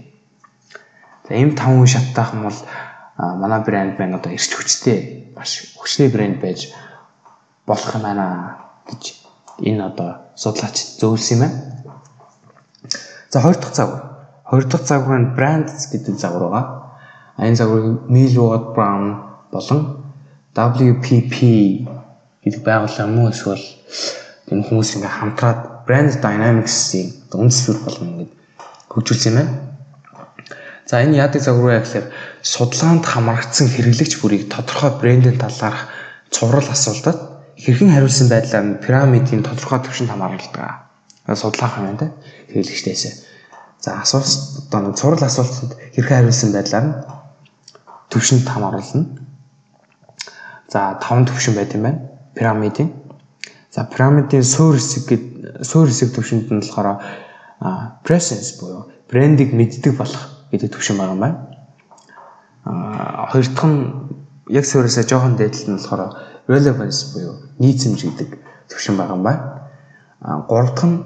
За 1.26 1.34
ийм 1.34 1.58
таван 1.58 1.86
шаттайхан 1.90 2.46
бол 2.46 2.58
манай 3.42 3.58
брэнд 3.66 3.98
байна 3.98 4.22
одоо 4.22 4.30
эрч 4.30 4.54
хүчтэй 4.54 5.34
маш 5.34 5.74
хүчтэй 5.74 6.14
брэнд 6.14 6.38
байж 6.38 6.70
болох 7.66 7.90
юм 7.90 8.06
байна 8.06 8.26
гэж 8.86 9.02
энэ 9.66 9.82
одоо 9.90 10.30
судлаач 10.38 11.02
зөөлсөн 11.02 11.34
юм 11.34 11.42
байна. 11.42 11.71
За 13.32 13.40
хоёр 13.40 13.56
дахь 13.56 13.74
загвар. 13.74 14.02
Хоёр 14.44 14.64
дахь 14.64 14.84
загвар 14.84 15.18
нь 15.18 15.32
brands 15.32 15.88
гэдэг 15.88 16.20
загвар 16.20 16.42
байгаа. 16.52 16.66
Энэ 17.40 17.56
загварыг 17.56 18.04
Millward 18.12 18.76
Brown 18.76 19.04
болон 19.48 20.04
WPP 20.52 21.36
гэдэг 22.44 22.60
байгууллага 22.60 23.08
мөн 23.08 23.32
эсвэл 23.32 23.64
энэ 24.52 24.64
хүмүүс 24.68 25.00
ингээ 25.00 25.16
хамтраад 25.16 25.60
brand 25.88 26.12
dynamics-ийг 26.20 27.32
үндэслэл 27.32 27.80
болгоно 27.80 28.12
ингээд 28.12 28.32
хөгжүүлсэн 28.92 29.32
юм 29.32 29.36
байна. 29.40 29.52
За 30.84 31.00
энэ 31.00 31.16
яадаг 31.24 31.40
загвар 31.40 31.80
вэ 31.80 31.88
гэхээр 31.88 32.06
судалгаанд 32.44 33.04
хамрагдсан 33.08 33.72
хэрэглэгч 33.72 34.20
бүрийг 34.20 34.52
тодорхой 34.52 34.92
брендийн 35.00 35.40
талаарх 35.40 35.88
цуврал 36.28 36.68
асуултад 36.68 37.16
хэрхэн 37.56 37.96
хариулсан 37.96 38.28
байдлаар 38.28 38.76
пирамидын 38.84 39.40
тодорхой 39.40 39.80
түвшинд 39.80 40.12
хамааралдаг. 40.12 40.91
Судлаах 41.26 41.78
юм 41.78 41.86
байна 41.86 41.98
те 41.98 42.12
хэрэглэгчдээс. 42.52 43.24
За 43.80 44.00
асуулт 44.02 44.26
одоо 44.68 44.80
нэг 44.80 44.96
цуврал 44.96 45.24
асуултанд 45.24 45.74
хэрхэн 45.94 46.16
хариулсан 46.18 46.52
байдлаар 46.52 46.84
нь 46.86 46.94
түвшинд 48.10 48.48
хамааруулна. 48.48 49.06
За 50.68 50.98
таван 51.02 51.26
түвшин 51.26 51.54
байт 51.54 51.74
юм 51.74 51.82
байна. 51.82 52.00
Пирамидын. 52.34 52.92
За 53.70 53.84
пирамидын 53.84 54.42
суур 54.42 54.76
хэсэг 54.76 55.02
гэд 55.08 55.24
суур 55.66 55.88
хэсэг 55.88 56.14
түвшинд 56.14 56.50
нь 56.50 56.60
болохоор 56.60 56.98
presence 58.02 58.58
буюу 58.58 58.90
брендийг 59.10 59.52
мэддэг 59.52 59.96
болох 59.96 60.46
гэдэг 60.50 60.72
түвшин 60.72 60.96
байгаа 60.96 61.14
юм 61.14 61.20
байна. 61.20 61.38
А 62.64 63.28
хоёр 63.30 63.46
дахь 63.46 63.66
нь 63.66 63.80
яг 64.48 64.64
суурьсаа 64.66 65.04
жоохон 65.04 65.36
дээдлэлт 65.36 65.68
нь 65.68 65.78
болохоор 65.78 66.12
relevance 66.48 67.14
буюу 67.14 67.34
нийцэмж 67.58 68.00
гэдэг 68.04 68.38
төвшин 68.68 68.96
байгаа 68.96 69.16
юм 69.16 69.22
байна. 69.22 69.42
А 70.20 70.38
гурав 70.48 70.74
дахь 70.74 70.86
нь 70.86 71.04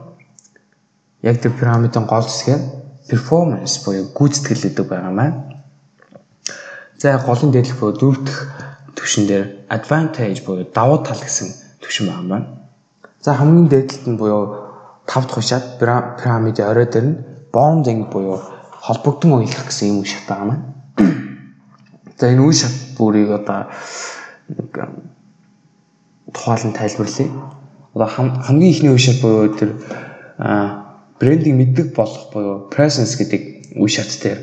яг 1.26 1.42
тэр 1.42 1.52
пирамидын 1.58 2.06
гол 2.06 2.22
хэсгээр 2.22 2.62
performance 3.10 3.82
буюу 3.82 4.06
гүйцэтгэл 4.14 4.62
гэдэг 4.62 4.86
байгаа 4.86 5.14
байна. 5.14 5.58
За 6.98 7.18
голын 7.18 7.50
дээдлэх 7.50 7.78
буюу 7.78 7.98
дөрөв 7.98 8.22
дэх 8.22 8.38
төвшин 8.94 9.26
дээр 9.26 9.66
advantage 9.70 10.46
буюу 10.46 10.66
давуу 10.70 11.02
тал 11.02 11.18
гэсэн 11.18 11.50
төвшин 11.82 12.06
байгаа 12.06 12.30
байна. 12.30 12.46
За 13.22 13.34
хамгийн 13.34 13.66
дээдлэлт 13.66 14.06
нь 14.06 14.18
буюу 14.18 14.42
тав 15.06 15.26
дахь 15.26 15.42
хушаад 15.42 15.78
пирамидын 15.78 16.70
орой 16.70 16.86
дээр 16.86 17.06
нь 17.06 17.18
bonding 17.50 18.06
буюу 18.10 18.38
холбогдсон 18.86 19.32
уялах 19.34 19.66
гэсэн 19.66 19.98
юм 19.98 20.04
шат 20.06 20.26
байгаа 20.30 20.46
юм. 20.54 20.62
За 22.18 22.30
энэ 22.30 22.42
үе 22.42 22.54
шат 22.54 22.74
бүрийг 22.98 23.30
одоо 23.34 23.66
тухайлан 26.32 26.72
тайлбарлая. 26.72 27.30
Одоо 27.94 28.08
хамгийн 28.46 28.70
ихний 28.70 28.90
үе 28.94 28.98
шат 28.98 29.18
буюу 29.22 29.50
тэр 29.58 29.74
брендинг 31.20 31.56
мэддэг 31.56 31.94
болох 31.96 32.30
буюу 32.32 32.68
presence 32.70 33.16
гэдэг 33.16 33.76
үе 33.76 33.88
шат 33.88 34.12
дээр 34.20 34.40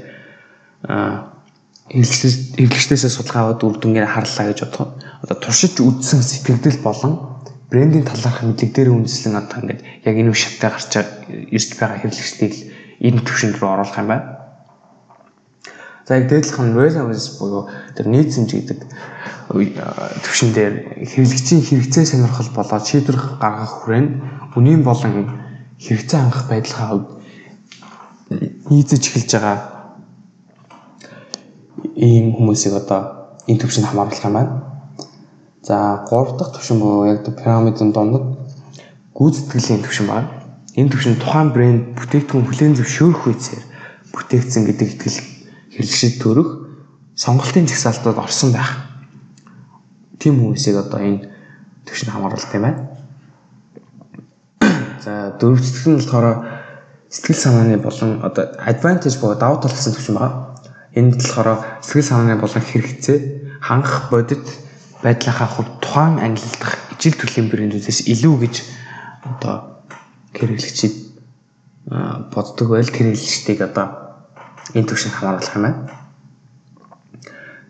хэрэглэгчдээс 1.93 3.05
судалгаа 3.11 3.53
аваад 3.53 3.61
үр 3.63 3.77
дүнгээр 3.77 4.07
харлаа 4.09 4.45
гэж 4.49 4.59
бодох. 4.65 4.97
Одоо 5.21 5.37
туршиж 5.37 5.77
үзсэн 5.77 6.23
сэтгэгдэл 6.23 6.79
болон 6.81 7.43
брендинг 7.69 8.09
талаарх 8.09 8.41
мэдлэг 8.41 8.71
дээр 8.73 8.89
үндэслэн 8.95 9.35
одоо 9.37 9.57
ингээд 9.61 9.81
яг 10.05 10.15
энэ 10.15 10.31
үе 10.31 10.39
шаттай 10.39 10.69
гарч 10.71 10.91
ирж 11.53 11.69
байгаа 11.77 11.99
хэрэглэгчдийг 12.01 12.53
энэ 13.03 13.21
төвшөнд 13.21 13.57
рүү 13.59 13.69
оруулах 13.69 13.99
юм 13.99 14.07
байна. 14.09 14.25
За 16.07 16.17
яг 16.17 16.27
дээдлэх 16.29 16.59
нь 16.59 16.75
relevance 16.75 17.37
буюу 17.37 17.69
тэр 17.95 18.07
нийцэмж 18.09 18.49
гэдэг 18.49 18.79
төвшин 20.23 20.51
дээр 20.55 20.73
хэрэглэгчийн 21.05 21.61
хэрэгцээ 21.63 22.05
сонирхол 22.07 22.49
болоод 22.55 22.83
шийдвэр 22.87 23.17
гаргах 23.39 23.83
хүрээнд 23.83 24.11
үнийн 24.55 24.83
болон 24.83 25.42
хэрэгцээ 25.79 26.19
хангах 26.19 26.45
байдлынхаа 26.49 26.89
хувьд 26.89 27.09
нийцэж 28.69 29.03
эхэлж 29.07 29.31
байгаа 29.33 29.57
ийм 31.95 32.33
хүмүүсийг 32.35 32.73
одоо 32.81 33.01
энэ 33.47 33.59
төвшөнд 33.59 33.87
хамааруулах 33.87 34.25
юм 34.25 34.33
байна. 34.33 34.53
За 35.63 36.05
3 36.09 36.37
дахь 36.37 36.53
төвшин 36.55 36.79
буюу 36.79 37.05
яг 37.05 37.23
пирамидын 37.23 37.91
дундад 37.91 38.25
гүйцэтгэлийн 39.13 39.83
төвшин 39.83 40.07
байна. 40.07 40.29
Энэ 40.75 40.89
төвшин 40.89 41.15
тухайн 41.19 41.49
брэнд 41.53 41.81
бүтээгдэхүүн 41.97 42.47
хүлээн 42.47 42.77
зөвшөөрөх 42.77 43.27
үедсээр 43.27 43.63
бүтээгдсэн 44.13 44.63
гэдэг 44.65 44.87
итгэл 44.93 45.19
хэрэглэгчид 45.73 46.15
төрөх 46.21 46.49
сонголтын 47.15 47.69
жагсаалтад 47.69 48.17
орсон 48.17 48.51
байх. 48.53 48.71
Тим 50.19 50.41
хүмүүсийг 50.41 50.81
одоо 50.81 50.99
энэ 50.99 51.29
төвшөнд 51.85 52.13
хамааруулдаг 52.13 52.55
юм 52.57 52.63
байна. 52.65 52.92
За 55.03 55.35
дөрөвдөг 55.35 55.83
нь 55.91 55.99
болохоор 55.99 56.27
сэтгэл 57.11 57.43
санааны 57.43 57.75
болон 57.75 58.23
одоо 58.23 58.55
advantage 58.63 59.19
буюу 59.19 59.35
давуу 59.35 59.59
тал 59.59 59.75
гэсэн 59.75 59.99
төвшин 59.99 60.15
байна. 60.15 60.55
Энд 60.95 61.19
болохоор 61.19 61.59
сэтгэл 61.83 62.07
санааны 62.07 62.39
болон 62.39 62.63
хэрэгцээ 62.63 63.19
хангах 63.59 64.07
бодит 64.07 64.39
байдлынхаа 65.03 65.49
хувьд 65.51 65.83
тухайн 65.83 66.23
ангилалдах 66.23 66.79
ижил 66.95 67.19
төрлийн 67.19 67.51
брэндүүдээс 67.51 68.07
илүү 68.15 68.35
гэж 68.47 68.55
одоо 69.27 69.83
хэрэглэгчид 70.39 70.95
боддог 72.31 72.67
байл 72.71 72.87
тэр 72.87 73.11
хэрэглэгчдийг 73.11 73.59
одоо 73.59 73.85
энэ 74.71 74.87
төвшөнд 74.87 75.15
хамааруулах 75.19 75.55
юм 75.59 75.63
байна. 75.67 75.79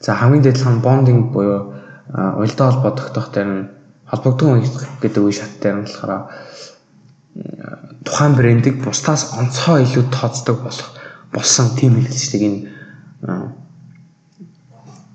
За 0.06 0.14
хамгийн 0.14 0.46
дээдлэх 0.46 0.70
нь 0.70 0.86
bonding 0.86 1.34
буюу 1.34 1.74
уялдаа 2.14 2.70
холбоо 2.70 2.94
тогтоох 2.94 3.34
дээр 3.34 3.50
нь 3.50 3.70
холбогдсон 4.06 4.62
гэдэг 5.02 5.22
үе 5.26 5.34
шат 5.34 5.58
дээр 5.58 5.82
нь 5.82 5.90
болохоор 5.90 6.30
тухайн 8.06 8.36
брендийг 8.36 8.84
бусдаас 8.84 9.34
онцгой 9.40 9.84
илүү 9.84 10.06
тооцдог 10.14 10.62
болох 10.62 10.90
болсон 11.34 11.74
тим 11.76 11.98
хэрэглэгчдийг 11.98 12.44
энэ 12.46 12.60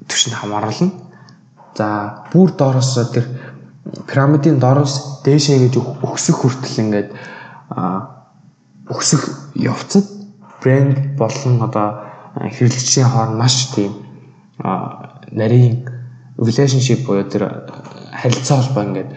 төвшөнд 0.09 0.37
хамааруулна. 0.37 0.91
За 1.79 1.87
бүр 2.33 2.51
доороос 2.59 2.99
тэр 3.15 3.27
пирамидын 4.09 4.59
доороос 4.59 5.23
дээшээ 5.23 5.69
гэж 5.69 5.75
өксөх 6.03 6.43
хүртэл 6.43 6.83
ингээд 6.83 7.11
өксөх 8.91 9.55
явцад 9.55 10.07
брэнд 10.63 11.15
болон 11.21 11.63
одоо 11.63 11.89
хэрэглэгчийн 12.35 13.07
хооронд 13.07 13.39
маш 13.39 13.71
тийм 13.75 13.95
нарийн 15.31 15.87
relationship 16.39 17.07
буюу 17.07 17.31
тэр 17.31 17.71
харилцаа 18.11 18.59
холбоо 18.59 18.83
ингээд 18.83 19.11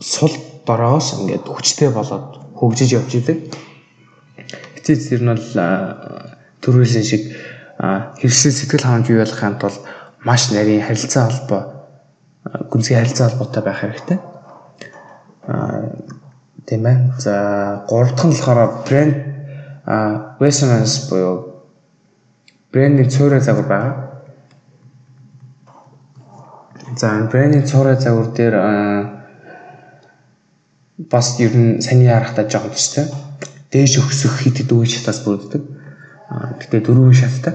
сул 0.00 0.34
дороос 0.66 1.14
ингээд 1.20 1.44
хүчтэй 1.46 1.90
болоод 1.92 2.40
хөгжиж 2.58 2.90
явж 2.96 3.12
идэг. 3.14 3.38
Гэтэл 4.76 5.08
тэр 5.08 5.20
нь 5.22 5.32
бол 5.32 5.48
төрүүлсэн 6.64 7.04
шиг 7.04 7.22
хэрэгсэл 7.78 8.56
сэтгэл 8.56 8.86
ханамж 8.86 9.06
бий 9.08 9.20
болохын 9.20 9.60
тулд 9.60 9.80
маш 10.24 10.50
нарийн 10.50 10.84
харилцаа 10.84 11.28
холбоо 11.28 11.62
гүнзгий 12.70 12.96
харилцаа 12.96 13.28
холбоотой 13.28 13.62
байх 13.62 13.80
хэрэгтэй. 13.80 14.18
Аа 15.48 15.92
тийм 16.66 16.86
ээ. 16.86 16.96
За 17.18 17.84
гурав 17.88 18.16
дахь 18.16 18.26
нь 18.26 18.32
болохоор 18.32 18.70
брэнд 18.88 19.16
а 19.86 20.36
resonance 20.40 21.08
буюу 21.10 21.60
брендинг 22.72 23.10
цөөрэ 23.12 23.40
загвар 23.40 23.68
байгаа. 23.68 23.94
За 26.96 27.28
брендинг 27.30 27.66
цөөрэ 27.68 28.00
загвар 28.00 28.28
дээр 28.32 28.54
бас 30.98 31.40
ер 31.40 31.56
нь 31.56 31.80
саний 31.80 32.08
харахтаа 32.08 32.48
жоохон 32.48 32.70
төстэй. 32.70 33.06
Дээж 33.70 33.98
өгсөх 33.98 34.46
хэд 34.46 34.62
хэд 34.62 34.70
үе 34.70 34.86
шатаас 34.86 35.26
бүрддэг. 35.26 35.62
Гэтэ 36.62 36.86
дөрвөн 36.86 37.14
шаттай. 37.14 37.54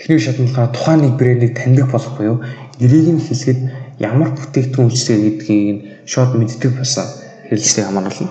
Эхний 0.00 0.20
шат 0.20 0.38
нь 0.38 0.52
тухайн 0.52 1.00
нэг 1.00 1.16
брендийг 1.16 1.56
таньдаг 1.56 1.88
болох 1.90 2.12
буюу 2.20 2.44
нэрийг 2.80 3.08
нь 3.16 3.24
хэлэхэд 3.24 3.60
ямар 3.98 4.36
бүтээгдэхүүн 4.36 4.88
үйлчлэг 4.92 5.20
гэдгийг 5.24 5.68
нь 5.72 5.84
шууд 6.04 6.36
мэддэг 6.36 6.76
басан 6.76 7.08
хэрэглэгчтэй 7.48 7.84
хамааруулна. 7.88 8.30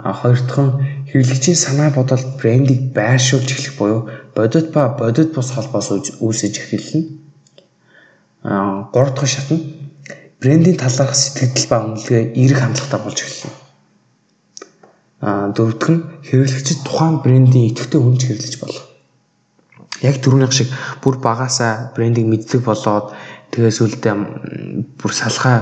А 0.00 0.12
хоёр 0.16 0.40
дахь 0.40 0.60
нь 0.64 0.72
хэрэглэгчийн 1.12 1.58
санаа 1.60 1.92
бодол 1.92 2.24
брендийг 2.40 2.96
байршуулж 2.96 3.48
эхлэх 3.52 3.76
буюу 3.76 4.08
бодит 4.34 4.72
ба 4.72 4.88
бодит 4.88 5.36
бус 5.36 5.52
холбоос 5.52 6.16
үүсэж 6.16 6.54
эхэлнэ. 6.58 7.00
А 8.42 8.88
гурав 8.88 9.12
дахь 9.14 9.28
шат 9.28 9.52
нь 9.52 9.81
брендийн 10.42 10.74
талаарх 10.74 11.14
сэтгэл 11.14 11.70
ба 11.70 11.76
үнэлгээ 11.86 12.34
эерэг 12.34 12.58
хандлагатай 12.58 13.00
болж 13.00 13.18
эхэлнэ. 13.22 13.54
А 15.22 15.54
дөрөв 15.54 15.78
дэх 15.78 15.90
нь 15.94 16.02
хэрэглэгчид 16.26 16.82
тухайн 16.82 17.22
брендийн 17.22 17.70
идэвхтэй 17.70 18.00
хүнж 18.02 18.20
хэрэглэж 18.26 18.54
болох. 18.58 18.84
Яг 20.02 20.18
түрүүнийх 20.18 20.50
шиг 20.50 20.66
бүр 20.98 21.22
багасаа 21.22 21.94
брендийг 21.94 22.26
мэддэг 22.26 22.58
болоод 22.66 23.14
тэгээс 23.54 23.78
үлдээ 23.86 24.14
бүр 24.98 25.12
салхаа 25.14 25.58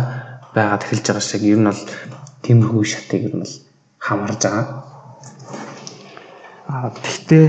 байгаад 0.56 0.88
эхэлж 0.88 1.04
байгаа 1.12 1.28
шиг 1.28 1.44
ер 1.44 1.60
нь 1.60 1.68
бол 1.68 1.82
тиймэрхүү 2.40 2.84
шатыг 2.88 3.20
ер 3.28 3.36
нь 3.36 3.44
бол 3.44 3.54
хамарж 4.00 4.40
байгаа. 4.40 4.64
А 6.72 6.88
тэгтээ 6.88 7.46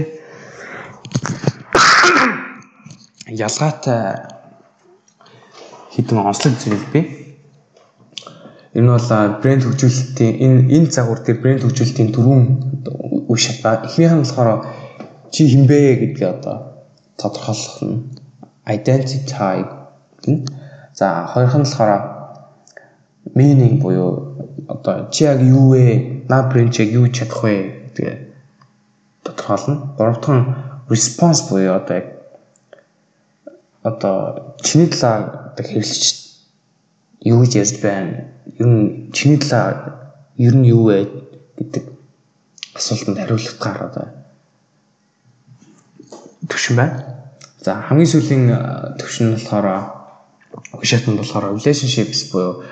ялгаатай 3.47 4.01
хідэн 5.95 6.27
онцлог 6.27 6.59
зүйл 6.59 6.91
бий. 6.91 7.20
Энэ 8.77 8.87
бол 8.87 9.09
брэнд 9.43 9.63
хөгжүүлэлтийн 9.67 10.33
энэ 10.45 10.61
энэ 10.75 10.91
загвар 10.95 11.19
дээр 11.19 11.39
брэнд 11.43 11.63
хөгжүүлэлтийн 11.63 12.09
дөрвөн 12.15 12.43
үе 13.27 13.39
шат 13.43 13.59
ба 13.63 13.71
эхнийх 13.83 14.15
нь 14.15 14.23
болохоор 14.23 14.63
чи 15.33 15.41
хинбэ 15.51 15.79
гэдгээ 15.99 16.29
одоо 16.35 16.55
тодорхойлох 17.19 17.77
нь 17.83 17.95
identity 18.75 19.27
гэн. 20.23 20.47
За 20.95 21.27
хоёрх 21.33 21.55
нь 21.59 21.67
болохоор 21.67 22.01
meaning 23.35 23.75
буюу 23.83 24.11
одоо 24.67 25.11
чи 25.11 25.27
яг 25.27 25.39
юу 25.43 25.75
вэ? 25.75 26.23
На 26.31 26.47
брэнд 26.47 26.79
яг 26.79 26.89
юу 26.95 27.07
чадах 27.11 27.43
вэ 27.43 27.55
гэдэг 27.91 28.07
тодорхойлно. 29.23 29.75
Гурав 29.97 30.17
дахь 30.23 30.31
нь 30.31 30.47
response 30.87 31.41
буюу 31.51 31.75
одоо 31.75 31.95
яг 31.99 32.07
одоо 33.83 34.55
чиний 34.63 34.87
талаар 34.87 35.51
одоо 35.51 35.65
хэвлэж 35.67 36.03
юу 37.21 37.41
гэж 37.41 37.53
ярьж 37.55 37.75
байна? 37.81 38.33
Ер 38.57 38.67
нь 38.67 39.11
чиний 39.13 39.37
талаар 39.37 40.11
ер 40.37 40.55
нь 40.55 40.65
юу 40.65 40.89
вэ 40.89 41.09
гэдэг 41.57 41.83
асуултанд 42.73 43.17
хариулах 43.17 43.57
гар 43.61 43.79
одоо 43.85 44.07
төвшин 46.49 46.75
байна. 46.75 46.97
За 47.61 47.81
хамгийн 47.87 48.09
сүүлийн 48.09 48.45
төвшин 48.97 49.31
нь 49.31 49.35
болохоор 49.37 49.67
угшаат 50.73 51.05
нь 51.07 51.17
болохоор 51.17 51.53
relationships 51.53 52.31
буюу 52.33 52.63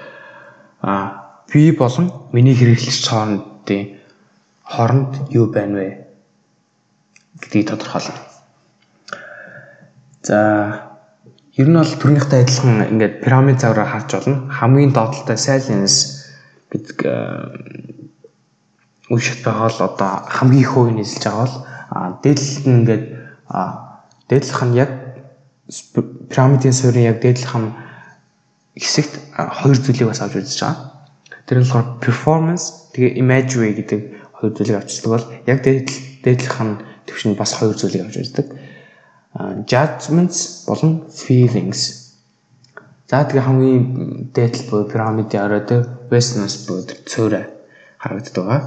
а 0.81 1.43
би 1.53 1.71
болон 1.71 2.11
миний 2.33 2.55
хэрэглэгч 2.55 3.05
хоорондын 3.05 3.99
хооронд 4.63 5.29
юу 5.29 5.45
байна 5.53 5.77
вэ 5.77 5.87
гэдгийг 7.41 7.69
тодорхойлно. 7.69 8.17
За 10.23 10.88
Ер 11.57 11.65
нь 11.65 11.73
бол 11.73 11.89
түрнийхтэй 11.97 12.45
адилхан 12.45 12.93
ингээд 12.93 13.15
пирамид 13.25 13.57
завраа 13.57 13.89
харж 13.89 14.09
болно. 14.13 14.45
Хамгийн 14.53 14.93
доотлолтой 14.93 15.37
silence 15.37 16.29
гэдэг 16.69 16.97
үе 19.09 19.21
шат 19.25 19.41
байгаа 19.41 19.69
л 19.73 19.81
одоо 19.89 20.11
хамгийн 20.29 20.61
их 20.61 20.77
үе 20.77 20.93
нийлж 20.93 21.17
байгаа 21.25 21.41
бол 21.41 21.57
дээдлэлт 22.21 22.65
нь 22.69 22.77
ингээд 22.85 23.05
дээдлэх 24.29 24.61
нь 24.69 24.77
яг 24.77 24.91
пирамидын 26.29 26.73
суурийн 26.77 27.09
яг 27.09 27.17
дээдлэх 27.17 27.55
нь 27.57 27.73
хэсэгт 28.77 29.13
хоёр 29.33 29.77
зүйлийг 29.81 30.13
бас 30.13 30.21
авч 30.21 30.37
үзэж 30.37 30.59
байгаа. 30.61 30.77
Тэр 31.49 31.57
нь 31.57 31.65
болохоор 31.65 31.97
performance 31.97 32.93
тэгээ 32.93 33.17
imagery 33.17 33.73
гэдэг 33.73 34.01
хоёр 34.37 34.53
зүйлийг 34.53 34.77
авчдаг 34.77 35.09
бол 35.09 35.25
яг 35.49 35.59
дээдлэх 35.65 36.57
нь 36.61 36.77
төвшин 37.09 37.33
бас 37.33 37.57
хоёр 37.57 37.73
зүйлийг 37.73 38.05
авч 38.05 38.21
үздэг 38.21 38.58
judgments 39.35 40.65
болон 40.67 41.05
feelings. 41.09 42.09
За 43.09 43.25
тэгээ 43.25 43.41
хамгийн 43.41 43.83
дээдл 44.33 44.69
буюу 44.69 44.85
пирамидын 44.89 45.41
орой 45.41 45.61
дээр 45.65 45.85
Westerners 46.09 46.65
буюу 46.65 46.85
цөөрэ 46.85 47.41
харагддаг 47.97 48.45
байгаа. 48.45 48.61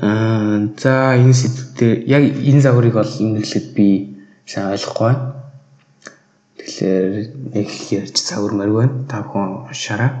Аа 0.00 0.68
за 0.76 1.16
энэ 1.16 1.34
сэдвээр 1.34 1.96
яг 2.08 2.22
энэ 2.48 2.60
загварыг 2.60 2.94
бол 2.94 3.08
имэрлэхэд 3.08 3.66
би 3.72 3.88
сайн 4.44 4.72
ойлгохгүй 4.72 5.08
байна. 5.08 5.24
Тэгэхээр 6.60 7.06
нэг 7.56 7.68
ярьж 7.90 8.16
загвар 8.20 8.52
мөр 8.52 8.70
байна. 8.76 8.94
Та 9.08 9.24
бүхэн 9.24 9.72
уншаарай. 9.72 10.12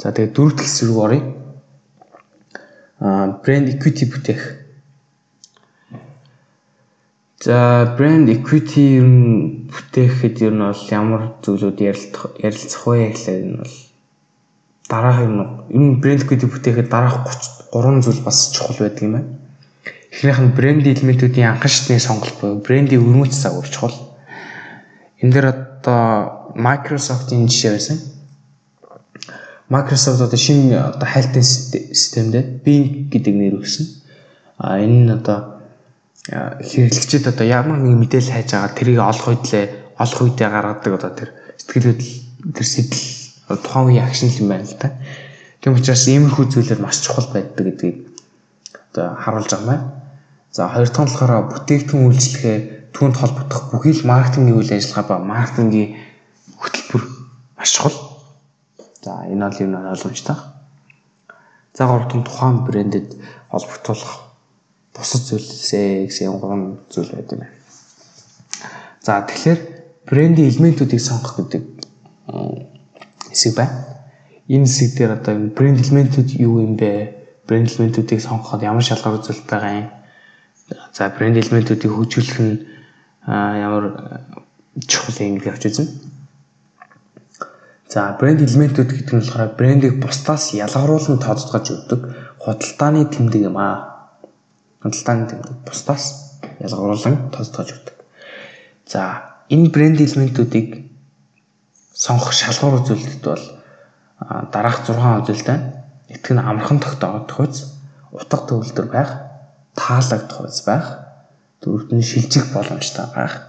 За 0.00 0.12
тэгээ 0.12 0.32
дөрөв 0.32 0.56
дэх 0.56 0.68
рүү 0.88 0.98
оръё. 1.04 1.22
Аа 3.00 3.38
брэнд 3.44 3.76
equity 3.76 4.08
бүтээх 4.08 4.57
За 7.38 7.94
брэнд 7.96 8.26
equity 8.34 8.98
ер 8.98 9.06
нь 9.06 9.70
бүтээхэд 9.70 10.42
ер 10.42 10.54
нь 10.58 10.64
бол 10.66 10.82
ямар 10.90 11.22
зүйлүүд 11.46 11.78
ярилцах 11.86 12.34
ярилцах 12.42 12.82
вэ 12.82 13.14
гэхлээр 13.14 13.42
энэ 13.46 13.58
бол 13.62 13.76
дараах 14.90 15.18
юм 15.22 15.36
энэ 15.70 16.02
брэнд 16.02 16.26
equity 16.26 16.50
бүтээхэд 16.50 16.90
дараах 16.90 17.30
33 17.70 18.02
зүйл 18.02 18.26
бас 18.26 18.50
чухал 18.50 18.82
байдаг 18.82 19.02
юм 19.06 19.14
байна. 19.14 19.30
Эхнийх 20.10 20.40
нь 20.42 20.56
брендийн 20.58 20.98
элементүүдийн 20.98 21.50
анхан 21.54 21.70
шатны 21.70 22.02
сонголт 22.02 22.34
буюу 22.42 22.58
брендийн 22.58 23.06
өрмөц 23.06 23.38
загвар 23.38 23.70
чухал. 23.70 23.94
Энэ 25.22 25.30
дээр 25.30 25.46
одоо 25.54 26.50
Microsoft-ийн 26.58 27.46
жишээ 27.46 27.70
байсан. 27.70 27.98
Microsoft 29.70 30.26
одоо 30.26 30.34
шинэ 30.34 30.74
одоо 30.74 31.06
хайлтын 31.06 31.46
системдээ 31.46 32.66
Bing 32.66 33.06
гэдэг 33.14 33.34
нэр 33.38 33.62
өгсөн. 33.62 33.86
А 34.58 34.82
энэ 34.82 35.06
нь 35.06 35.14
одоо 35.14 35.57
хэрэглэгчид 36.28 37.24
одоо 37.24 37.46
ямар 37.48 37.80
нэг 37.80 37.96
мэдээлэл 37.96 38.34
хайж 38.36 38.52
байгаа 38.52 38.76
тэрийг 38.76 39.00
олох 39.00 39.26
үедээ 39.32 39.96
олох 39.96 40.20
үедээ 40.20 40.48
гаргадаг 40.52 40.92
одоо 41.00 41.12
тэр 41.16 41.30
сэтгэлүүд 41.56 42.00
тэр 42.52 42.66
сэтэл 42.68 43.04
тухайн 43.64 43.86
үеийн 43.88 44.04
акшн 44.04 44.28
юм 44.36 44.52
байна 44.52 44.68
л 44.68 44.76
да. 44.76 44.92
Тийм 45.64 45.72
учраас 45.72 46.04
иймэрхүү 46.04 46.44
зүйлээр 46.52 46.84
маш 46.84 47.00
чухал 47.00 47.32
байдаг 47.32 47.64
гэдгийг 47.64 47.96
одоо 48.92 49.16
харуулж 49.16 49.48
байгаа 49.48 49.64
юм 49.64 49.70
байна. 49.72 49.86
За 50.52 50.68
хоёр 50.68 50.88
дахь 50.92 51.00
нь 51.00 51.08
болохоор 51.08 51.48
бүтээгдэхүүн 51.48 52.08
үйлчлэгээ 52.12 52.58
түүнд 52.92 53.16
холбогдох 53.16 53.62
бүхий 53.72 53.94
л 53.96 54.04
маркетингийн 54.04 54.58
үйл 54.60 54.72
ажиллагаа 54.76 55.06
ба 55.08 55.16
маркетингийн 55.24 55.96
хөтөлбөр 56.60 57.04
маш 57.56 57.70
чухал. 57.72 57.96
За 59.00 59.24
энэ 59.24 59.48
бол 59.48 59.62
юм 59.64 59.72
ойлгомжтой. 59.80 60.36
За 61.72 61.82
гурав 61.88 62.12
дахь 62.12 62.28
тухайн 62.28 62.56
брэндэд 62.68 63.08
холбогдуулах 63.48 64.27
бусад 64.98 65.22
зүйлсээ 65.30 66.10
гэсэн 66.10 66.34
гурван 66.34 66.82
зүйл 66.90 67.14
байд 67.14 67.30
юм 67.32 67.40
байна. 67.46 67.54
За 69.00 69.22
тэгэхээр 69.22 69.60
брендийн 70.10 70.50
элементүүдийг 70.50 71.00
сонгох 71.00 71.38
гэдэг 71.38 71.62
хэсэг 73.30 73.54
байна. 73.54 73.78
Энэ 74.50 74.66
хэсэг 74.66 74.90
дээр 74.98 75.12
одоо 75.14 75.32
энэ 75.38 75.54
бренд 75.54 75.78
элементүүд 75.78 76.28
юу 76.42 76.60
юм 76.66 76.74
бэ? 76.74 77.14
Бренд 77.46 77.70
элементүүдийг 77.70 78.20
сонгоход 78.20 78.66
ямар 78.66 78.82
шалгуур 78.82 79.22
үзүүлэлт 79.22 79.46
байгаа 79.46 79.72
юм? 79.78 79.88
За 80.92 81.08
бренд 81.14 81.38
элементүүдийг 81.38 81.92
хөгжүүлэх 81.94 82.38
нь 82.42 82.56
ямар 83.28 83.84
чухал 84.82 85.18
юм 85.22 85.38
гэж 85.38 85.46
авч 85.46 85.64
үзнэ. 85.70 85.86
За 87.88 88.16
бренд 88.18 88.42
элементүүд 88.42 88.90
гэдэг 88.92 89.14
нь 89.14 89.22
болохоор 89.22 89.54
брендийг 89.54 89.94
бусдаас 90.02 90.52
ялгаруулан 90.52 91.22
тооцоогож 91.22 91.66
өгдөг 91.72 92.00
худалдааны 92.42 93.08
тэмдэг 93.08 93.48
юм 93.48 93.56
аа 93.56 93.97
тэмдэг 94.82 95.64
бусдаас 95.66 96.38
ялгаруулан 96.62 97.30
тооцоолж 97.34 97.70
өгдөг. 97.74 97.96
За 98.86 99.42
энэ 99.50 99.70
брэнд 99.70 100.00
элементүүдийг 100.00 100.88
сонгох 101.94 102.32
шалгуур 102.32 102.82
үзүүлэлт 102.82 103.24
бол 103.26 103.44
дараах 104.52 104.86
6 104.86 105.26
үзүүлэлт 105.26 105.46
байна. 105.46 105.66
Итгэх 106.08 106.32
нь 106.34 106.40
амархан 106.40 106.80
тогтоогдох 106.80 107.38
үз, 107.44 107.74
утга 108.14 108.38
төвлөрдөр 108.48 108.88
байх, 108.88 109.10
таалагдах 109.76 110.40
үз 110.40 110.64
байх, 110.64 110.86
дөрөвт 111.60 111.92
нь 111.92 112.06
шилжих 112.06 112.48
боломжтой 112.54 113.06
байх, 113.12 113.44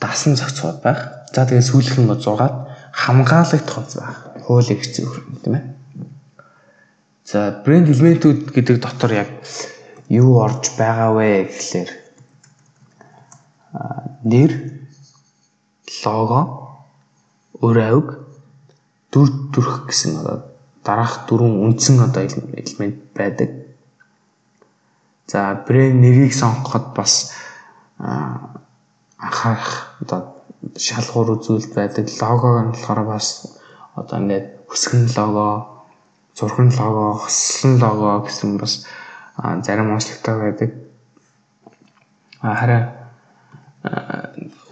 дасан 0.00 0.34
зохицууд 0.34 0.82
байх. 0.82 1.30
За 1.30 1.46
тэгээ 1.46 1.62
сүүлийнх 1.62 2.00
нь 2.02 2.10
6-аад 2.10 2.56
хамгаалагдах 2.90 3.76
үз 3.86 3.92
байх. 4.00 4.18
Хуулийг 4.48 4.82
хэцүү 4.82 5.06
тийм 5.44 5.54
ээ. 5.54 5.64
За 7.22 7.62
брэнд 7.62 7.92
элементүүд 7.92 8.50
гэдэг 8.50 8.76
дотор 8.82 9.12
яг 9.14 9.30
юу 10.08 10.38
орж 10.44 10.70
байгаа 10.78 11.10
вэ 11.14 11.50
гэхлээр 11.50 11.90
нэр 14.24 14.52
лого 16.04 16.40
өр 17.62 17.76
авиг 17.88 18.08
дүр 19.12 19.28
төрх 19.52 19.86
гэсэн 19.88 20.18
одоо 20.20 20.36
дараах 20.86 21.26
дөрвөн 21.26 21.62
үндсэн 21.66 21.98
одоо 22.06 22.22
элемент 22.26 22.98
байдаг. 23.14 23.50
За 25.26 25.58
брэнд 25.66 25.98
нэрийг 25.98 26.34
сонгоход 26.34 26.94
бас 26.94 27.34
анхаарах 27.98 29.98
одоо 30.02 30.20
шалгуур 30.78 31.34
үзүүлэлт 31.34 31.74
байдаг. 31.74 32.06
Логог 32.20 32.54
нь 32.62 32.70
болохоор 32.70 33.02
бас 33.10 33.26
одоо 33.98 34.16
ингээд 34.20 34.46
хүсгэн 34.70 35.10
лого, 35.16 35.82
зурган 36.38 36.70
лого, 36.78 37.18
хослон 37.18 37.74
лого 37.82 38.22
гэсэн 38.26 38.58
бас 38.62 38.86
зарим 39.36 39.92
онцлогтой 39.92 40.36
байдаг. 40.40 40.70
Харин 42.40 42.84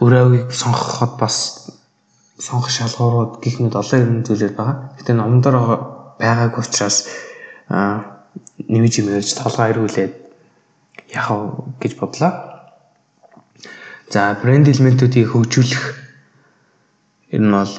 өрөөгийг 0.01 0.53
сонгоход 0.53 1.19
бас 1.21 1.37
сонгох 2.39 2.71
шалгуурууд 2.71 3.43
гих 3.43 3.61
мэд 3.61 3.77
олон 3.77 4.01
юм 4.01 4.25
зүйлэр 4.25 4.53
байгаа. 4.57 4.91
Гэтэ 4.99 5.13
номдор 5.13 5.55
байгааг 6.19 6.59
учраас 6.59 7.09
нэмж 7.69 8.93
юм 9.01 9.09
ярьж 9.13 9.35
толгой 9.37 9.71
ирүүлээд 9.71 10.13
яхав 11.13 11.69
гэж 11.81 11.93
бодлоо. 12.01 12.33
За 14.11 14.35
брэнд 14.43 14.69
элементүүдийг 14.69 15.31
хөгжүүлэх 15.31 15.85
энэ 17.37 17.47
нь 17.47 17.53
бол 17.53 17.75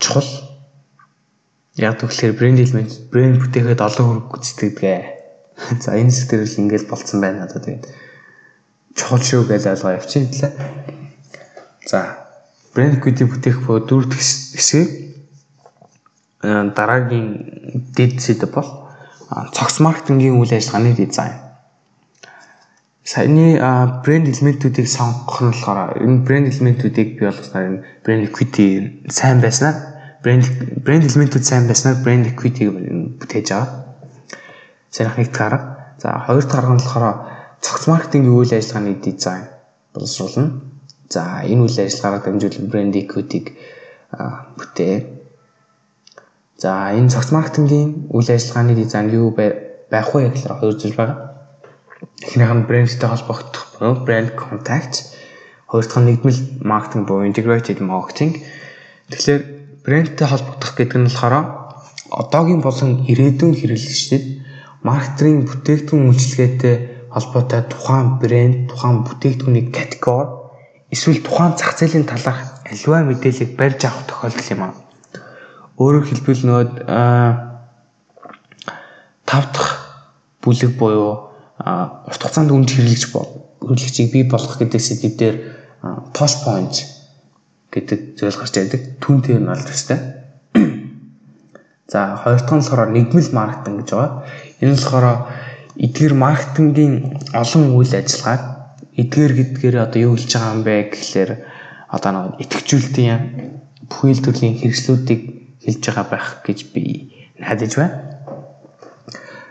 чухал. 0.00 0.30
Яг 1.76 2.00
тэгэхээр 2.00 2.38
брэнд 2.38 2.58
элемент 2.64 2.92
брэнд 3.12 3.40
бүтээхэд 3.40 3.80
олон 3.84 4.04
хөрөнгө 4.06 4.30
гүйцэтгэдэг 4.32 5.15
За 5.82 5.96
энэ 5.96 6.10
хэсэг 6.12 6.30
дээр 6.30 6.44
л 6.44 6.60
ингээл 6.60 6.90
болцсон 6.90 7.20
байна 7.20 7.44
одоо 7.48 7.60
тэгээд 7.64 7.86
чухал 8.96 9.22
шүү 9.22 9.42
гэж 9.48 9.62
ойлгоо 9.72 9.96
явчихъя 9.96 10.28
лээ. 10.28 10.52
За 11.86 12.00
брэнд 12.74 13.00
equity 13.00 13.24
бүтээх 13.24 13.64
буюу 13.64 13.84
дөрөв 13.84 14.12
хэсгийг 14.12 15.16
дараагийн 16.42 17.28
дэд 17.96 18.20
сэдв 18.20 18.52
бол 18.52 18.70
цогц 19.56 19.80
маркетингийн 19.80 20.36
үйл 20.36 20.52
ажиллагааны 20.52 20.92
дизайн. 20.92 21.40
Саяны 23.06 23.56
брэнд 24.04 24.28
элементүүдийг 24.28 24.88
сонгох 24.90 25.40
нь 25.40 25.50
болохоор 25.50 25.96
энэ 26.04 26.24
брэнд 26.26 26.50
элементүүдийг 26.52 27.08
бий 27.16 27.26
болгосноор 27.30 27.64
энэ 27.70 27.82
брэнд 28.04 28.26
equity 28.28 28.66
сайн 29.08 29.40
байснаар 29.40 29.76
брэнд 30.22 30.44
брэнд 30.84 31.06
элементүүд 31.06 31.44
сайн 31.46 31.64
байснаар 31.70 32.02
брэнд 32.02 32.34
equity-г 32.34 32.74
бүтээж 33.22 33.48
байгаа. 34.90 34.90
Сарих 34.90 35.16
нэгт 35.18 35.36
гарга. 35.36 35.76
За 35.98 36.24
хоёр 36.26 36.44
дахь 36.44 36.58
арга 36.58 36.74
нь 36.74 36.82
болохоор 36.82 37.16
цогц 37.60 37.86
маркетингийн 37.86 38.36
үйл 38.36 38.52
ажиллагааны 38.52 38.94
дизайн 39.00 39.44
боловсруулна. 39.94 40.60
За 41.08 41.42
энэ 41.44 41.62
үйл 41.64 41.78
ажиллагаагаар 41.80 42.24
дамжуулан 42.24 42.66
брэнд 42.70 42.94
equity-г 42.96 43.46
бүтээ. 44.58 44.96
За 46.58 46.92
энэ 46.92 47.08
цогц 47.08 47.30
маркетингийн 47.32 48.12
үйл 48.12 48.28
ажиллагааны 48.30 48.74
дизайн 48.76 49.10
юу 49.10 49.32
байх 49.32 50.08
вэ 50.12 50.30
гэхээр 50.30 50.60
хоёр 50.60 50.76
зүйл 50.76 50.96
байна. 50.96 51.14
Эхнийх 52.20 52.52
нь 52.52 52.66
брэндтэй 52.68 53.08
холбогдох 53.08 53.80
буюу 53.80 54.04
брэнд 54.04 54.36
контакт. 54.36 55.16
Хоёр 55.66 55.84
дахь 55.84 56.00
нь 56.00 56.08
нэгдмэл 56.12 56.40
маркетинг 56.60 57.08
буюу 57.08 57.24
integrated 57.24 57.80
marketing. 57.80 58.44
Тэгэхээр 59.10 59.42
брэндтэй 59.84 60.28
холбогдох 60.28 60.72
гэдэг 60.76 60.98
нь 61.00 61.08
болохоор 61.08 61.34
одоогийн 62.10 62.60
болон 62.60 63.08
ирээдүйн 63.08 63.54
хэрэглэгчдэд 63.56 64.45
маркетинг 64.86 65.50
бүтээгдэхүүн 65.50 66.08
үйлчилгээтэй 66.08 66.76
холбоотой 67.10 67.62
тухайн 67.66 68.08
брэнд, 68.22 68.56
тухайн 68.70 69.02
бүтээгдэхүүний 69.02 69.64
категори 69.74 70.46
эсвэл 70.94 71.20
тухайн 71.26 71.58
зах 71.58 71.74
зээлийн 71.74 72.06
талаарх 72.06 72.62
аливаа 72.70 73.02
мэдээллийг 73.02 73.50
барьж 73.58 73.80
авах 73.84 74.06
тохиолдол 74.06 74.52
юм 74.54 74.62
аа. 74.62 74.74
Өөрөөр 75.82 76.06
хэлбэл 76.06 76.42
нөгөө 76.46 76.64
тав 79.26 79.44
дахь 79.52 79.72
бүлэг 80.42 80.72
буюу 80.78 81.34
урт 81.58 82.22
хугацаанд 82.22 82.54
өмнө 82.54 82.70
хэрэглэж 82.70 83.04
хэрэглэгчийг 83.10 84.08
бий 84.14 84.24
болгох 84.24 84.56
гэдэг 84.62 84.80
сэдвээр 84.80 85.36
touch 86.14 86.36
point 86.46 86.74
гэдэг 87.74 88.16
зүйл 88.16 88.38
гарч. 88.38 88.54
Түн 89.02 89.16
дээр 89.20 89.42
нь 89.42 89.50
олж 89.50 89.68
өстэй. 89.68 89.98
За 91.92 92.16
хоёр 92.22 92.40
дахь 92.40 92.54
нь 92.54 92.62
болохоор 92.62 92.90
нэгмэл 92.94 93.30
маркетинг 93.34 93.82
гэж 93.82 93.90
байгаа. 93.90 94.10
Энэ 94.60 94.72
нь 94.72 94.80
болохоор 94.80 95.06
эдгээр 95.84 96.14
маркетингийн 96.16 96.94
олон 97.36 97.64
үйл 97.76 97.92
ажиллагааг 97.92 98.42
эдгээр 98.96 99.32
гэдгээр 99.36 99.76
одоо 99.84 100.00
юу 100.00 100.14
хэлж 100.16 100.32
байгаа 100.32 100.54
юм 100.56 100.62
бэ 100.64 100.74
гэхлээр 100.92 101.30
одоо 101.92 102.10
нэг 102.12 102.24
итгэжүүлэлтийн 102.42 103.20
бүхэл 103.88 104.24
төрлийн 104.24 104.56
хэрэгслүүдийг 104.56 105.22
хэлж 105.64 105.82
байгаа 105.84 106.06
байх 106.08 106.28
гэж 106.46 106.58
би 106.72 106.82
найдаж 107.36 107.72
байна. 107.76 107.96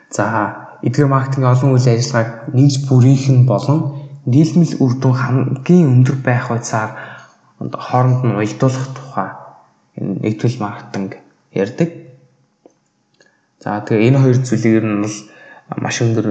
За 0.09 0.23
эдгээр 0.81 1.13
маркетинг 1.13 1.45
олон 1.45 1.77
үйл 1.77 1.85
ажиллагааг 1.85 2.49
нэгж 2.57 2.89
бүрийнх 2.89 3.27
нь 3.29 3.45
болон 3.45 3.79
нийлмэл 4.25 4.73
үр 4.81 4.93
дүн 4.97 5.13
хамгийн 5.13 5.91
өндөр 5.93 6.17
байх 6.25 6.49
байцаар 6.49 7.21
хооронд 7.61 8.25
нь 8.25 8.37
уялдуулах 8.37 8.87
тухай 8.97 9.29
энэ 10.01 10.25
нэгтгэл 10.25 10.57
маркетинг 10.65 11.11
ярьдаг. 11.53 12.04
За 13.65 13.81
тэгээ 13.81 14.13
энэ 14.13 14.21
хоёр 14.21 14.37
зүйлийг 14.45 14.85
нь 14.85 15.01
бол 15.01 15.17
маш 15.81 15.97
өндөр 16.05 16.27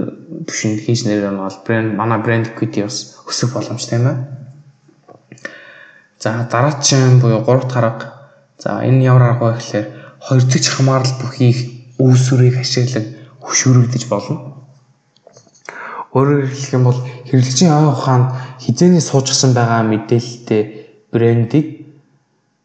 түвшинд 0.46 0.86
хийж 0.86 1.02
нэр 1.02 1.34
нь 1.34 1.42
бол 1.42 1.58
брэнд 1.66 1.98
манай 1.98 2.22
брэнд 2.22 2.54
equity 2.54 2.86
бас 2.86 3.18
өсөх 3.26 3.50
боломжтой 3.50 3.98
юм 3.98 4.06
байна. 4.06 4.22
За 6.22 6.46
дараагийн 6.46 7.18
буюу 7.18 7.42
3 7.42 7.66
дахь 7.66 7.76
арга. 7.82 8.06
За 8.62 8.86
энэ 8.86 9.02
ямар 9.02 9.34
арга 9.34 9.50
вэ 9.50 9.58
гэхээр 9.58 9.86
хоёр 10.22 10.42
дахь 10.46 10.70
хамаарал 10.70 11.14
бүхий 11.18 11.52
үүсвэрийг 11.98 12.62
ашиглан 12.62 13.18
хөшүүрэгдэж 13.42 14.06
болно. 14.06 14.62
Өөрөөр 16.14 16.46
хэлэх 16.54 16.70
юм 16.78 16.86
бол 16.86 17.02
хэрэглэгчийн 17.26 17.74
ой 17.74 17.90
ухаанд 17.90 18.30
хизээний 18.62 19.02
суужсан 19.02 19.58
байгаа 19.58 19.82
мэдээлэлтэй 19.82 20.62
брендийг 21.10 21.66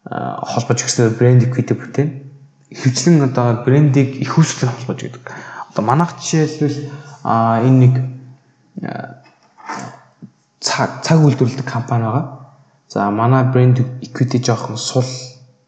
холбож 0.06 0.78
өгснээр 0.86 1.18
брэнд 1.18 1.50
equity 1.50 1.74
бүтээн. 1.74 2.29
Хөвчлэн 2.70 3.26
одоо 3.26 3.66
брендийг 3.66 4.22
их 4.22 4.38
үүсвэр 4.38 4.70
холбож 4.70 5.00
өгдөг. 5.02 5.26
Одоо 5.74 5.84
манайх 5.84 6.14
жишээлбэл 6.22 6.78
энэ 7.26 7.80
нэг 7.82 7.94
цаг 10.62 11.02
цаг 11.02 11.18
үйлдвэрлэдэг 11.26 11.66
компани 11.66 12.06
байгаа. 12.06 12.26
За 12.88 13.10
манай 13.10 13.44
брэнд 13.50 13.82
equity 14.06 14.38
жоохон 14.38 14.78
сул 14.78 15.06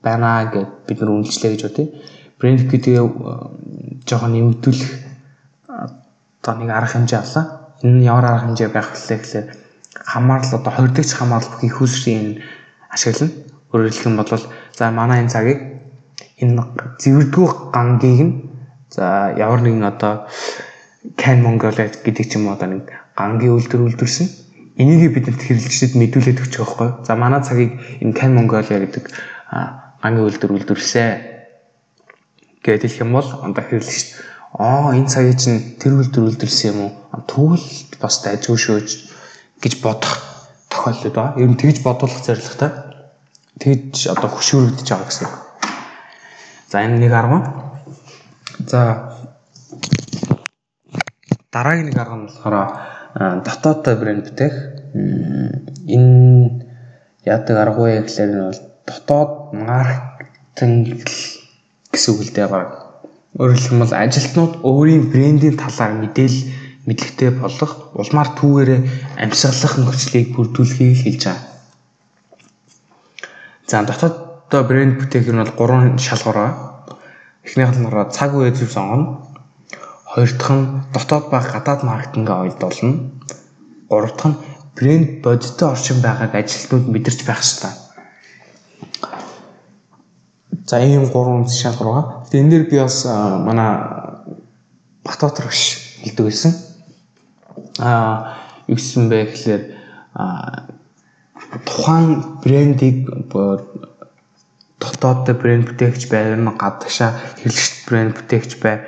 байна 0.03 0.45
гэд 0.53 0.85
бид 0.87 1.01
нар 1.01 1.09
үнэлжлээ 1.09 1.51
гэж 1.57 1.61
бодъё. 1.65 1.89
Брэнд 2.37 2.69
equity 2.69 2.93
жоохон 4.05 4.31
нэмэгдүүлэх 4.33 4.91
одоо 6.41 6.53
нэг 6.57 6.69
арга 6.69 6.93
хэмжээ 7.01 7.19
авлаа. 7.19 7.45
Энэ 7.81 7.97
нь 7.97 8.05
ямар 8.05 8.25
арга 8.25 8.45
хэмжээ 8.45 8.69
байх 8.69 8.93
вэ 8.93 9.17
гэхээр 9.17 9.47
хамаарал 10.05 10.53
одоо 10.53 10.71
хоёр 10.73 10.91
дахь 10.93 11.13
хамаарал 11.13 11.49
бүх 11.49 11.63
их 11.63 11.81
усрын 11.81 12.41
ашиглана. 12.89 13.31
Өөрөөр 13.73 13.89
хэлэх 13.89 14.05
юм 14.05 14.17
бол 14.17 14.29
за 14.77 14.91
манай 14.91 15.21
энэ 15.21 15.33
цагийг 15.33 15.80
энэ 16.43 16.61
зэвэрдгүү 17.01 17.47
гангийг 17.73 18.21
нь 18.25 18.33
За 18.91 19.33
ямар 19.37 19.61
нэгэн 19.63 19.87
одоо 19.87 20.27
Can 21.15 21.39
Mongolia 21.41 21.87
гэдэг 21.87 22.27
ч 22.27 22.35
юм 22.35 22.51
уу 22.51 22.59
одоо 22.59 22.75
нэг 22.75 22.91
гангийн 23.15 23.55
үйлдвэр 23.55 23.87
үйлдвэрсэн. 23.87 24.27
Энийг 24.75 25.15
биднэрт 25.15 25.39
хэрэглэгчдэд 25.39 25.95
мэдүүлээд 25.95 26.43
өгч 26.43 26.53
байгаа 26.59 26.99
байхгүй. 26.99 27.07
За 27.07 27.15
манай 27.15 27.39
цагийг 27.39 27.79
энэ 28.03 28.15
Can 28.19 28.35
Mongolia 28.35 28.83
гэдэг 28.83 29.07
гангийн 30.03 30.27
үйлдвэр 30.27 30.51
үйлдвэрлэсэн 30.59 31.09
гэдэг 32.59 32.91
хэлэх 32.91 33.03
юм 33.07 33.15
бол 33.15 33.29
одоо 33.31 33.63
хэрэглэгч 33.63 34.07
аа 34.59 34.91
энэ 34.91 35.07
цагийг 35.07 35.39
чинь 35.39 35.79
тэр 35.79 35.95
үйлдвэр 35.95 36.27
үйлдвэрлэсэн 36.35 36.69
юм 36.75 36.79
уу? 36.83 36.91
Тэгвэл 37.31 37.67
бас 38.03 38.19
дайжгүй 38.27 38.59
шөөж 38.59 38.89
гэж 39.63 39.73
бодох 39.79 40.19
тохиолдол 40.67 41.15
байгаа. 41.15 41.39
Ер 41.39 41.47
нь 41.47 41.55
тэгж 41.55 41.79
бодуулах 41.79 42.19
зорилготой. 42.27 42.75
Тэгж 43.55 44.11
одоо 44.11 44.27
хөшөөрөгдөж 44.35 44.87
байгаа 44.91 45.07
гэсэн. 45.07 45.50
За 46.71 46.79
энэ 46.87 47.03
нэг 47.03 47.11
арга 47.11 47.39
За 48.71 49.11
дараагийн 51.51 51.91
нэг 51.91 51.97
арга 51.99 52.15
нь 52.15 52.27
болохоор 52.31 52.55
дотоодтой 53.43 53.95
брэнд 53.99 54.23
бүтээх. 54.31 54.55
Энэ 55.91 56.63
яадаг 57.27 57.57
арга 57.59 57.81
вэ 57.83 58.07
гэхээр 58.07 58.31
нь 58.31 58.39
бол 58.47 58.61
дотоод 58.87 59.31
маркетинг 59.51 61.03
гэсэн 61.91 62.11
үг 62.15 62.21
л 62.23 62.35
дээ 62.39 62.47
баг. 62.47 62.69
Өөрөөр 63.35 63.59
хэлбэл 63.59 63.91
ажилтнууд 63.91 64.53
өөрийн 64.63 65.11
брендийн 65.11 65.59
талаар 65.59 65.99
мэдээлэл 65.99 66.87
мэдлэгтэй 66.87 67.35
болох 67.35 67.91
улмаар 67.99 68.31
түүгээрээ 68.39 68.79
амьсгалах 69.19 69.75
нөхцөлийг 69.75 70.31
бүрдүүлэхийг 70.39 71.03
хэлж 71.03 71.23
байгаа. 71.27 71.47
За 73.67 73.83
дотооддоо 74.51 74.67
брэнд 74.67 74.99
бүтээх 74.99 75.31
нь 75.31 75.39
бол 75.39 75.55
гурван 75.55 75.95
шалгуур 75.95 76.35
байна 76.35 76.55
Эхнийх 77.47 77.71
нь 77.71 77.87
цаг 78.11 78.35
үе 78.35 78.51
зөв 78.51 78.67
сонгоно. 78.67 79.23
Хоёр 80.11 80.31
дахь 80.35 80.51
нь 80.51 80.67
дотоод 80.91 81.31
ба 81.31 81.39
гадаад 81.39 81.83
маркетингээ 81.87 82.51
ойлдуулна. 82.51 83.15
Гурав 83.87 84.11
дахь 84.11 84.27
нь 84.27 84.39
брэнд 84.75 85.23
бодиттой 85.23 85.71
орчин 85.71 86.03
байгааг 86.03 86.35
ажилтнууд 86.35 86.85
мэдэрч 86.91 87.23
байх 87.23 87.39
ёстой. 87.39 87.71
За 90.67 90.83
ийм 90.83 91.07
гурван 91.07 91.47
шалгуур 91.47 91.87
байгаа. 91.87 92.27
Тэгээ 92.27 92.43
энэ 92.43 92.51
дээр 92.51 92.65
би 92.67 92.77
бас 92.83 93.05
манай 93.07 93.71
Батбатар 95.07 95.47
гэж 95.47 95.63
хэлдэг 96.03 96.25
байсан. 96.27 96.51
Аа 97.79 98.35
юу 98.67 98.75
гэсэн 98.75 99.07
бэ 99.07 99.31
гэхээр 99.31 99.63
тухайн 101.65 102.23
брендийг 102.43 103.07
дотооддоо 105.01 105.35
брэнд 105.41 105.65
бүтээгч 105.73 106.13
байна, 106.13 106.53
гадагшаа 106.53 107.17
хэрэглэгч 107.41 107.73
брэнд 107.89 108.13
бүтээгч 108.21 108.51
бай. 108.61 108.85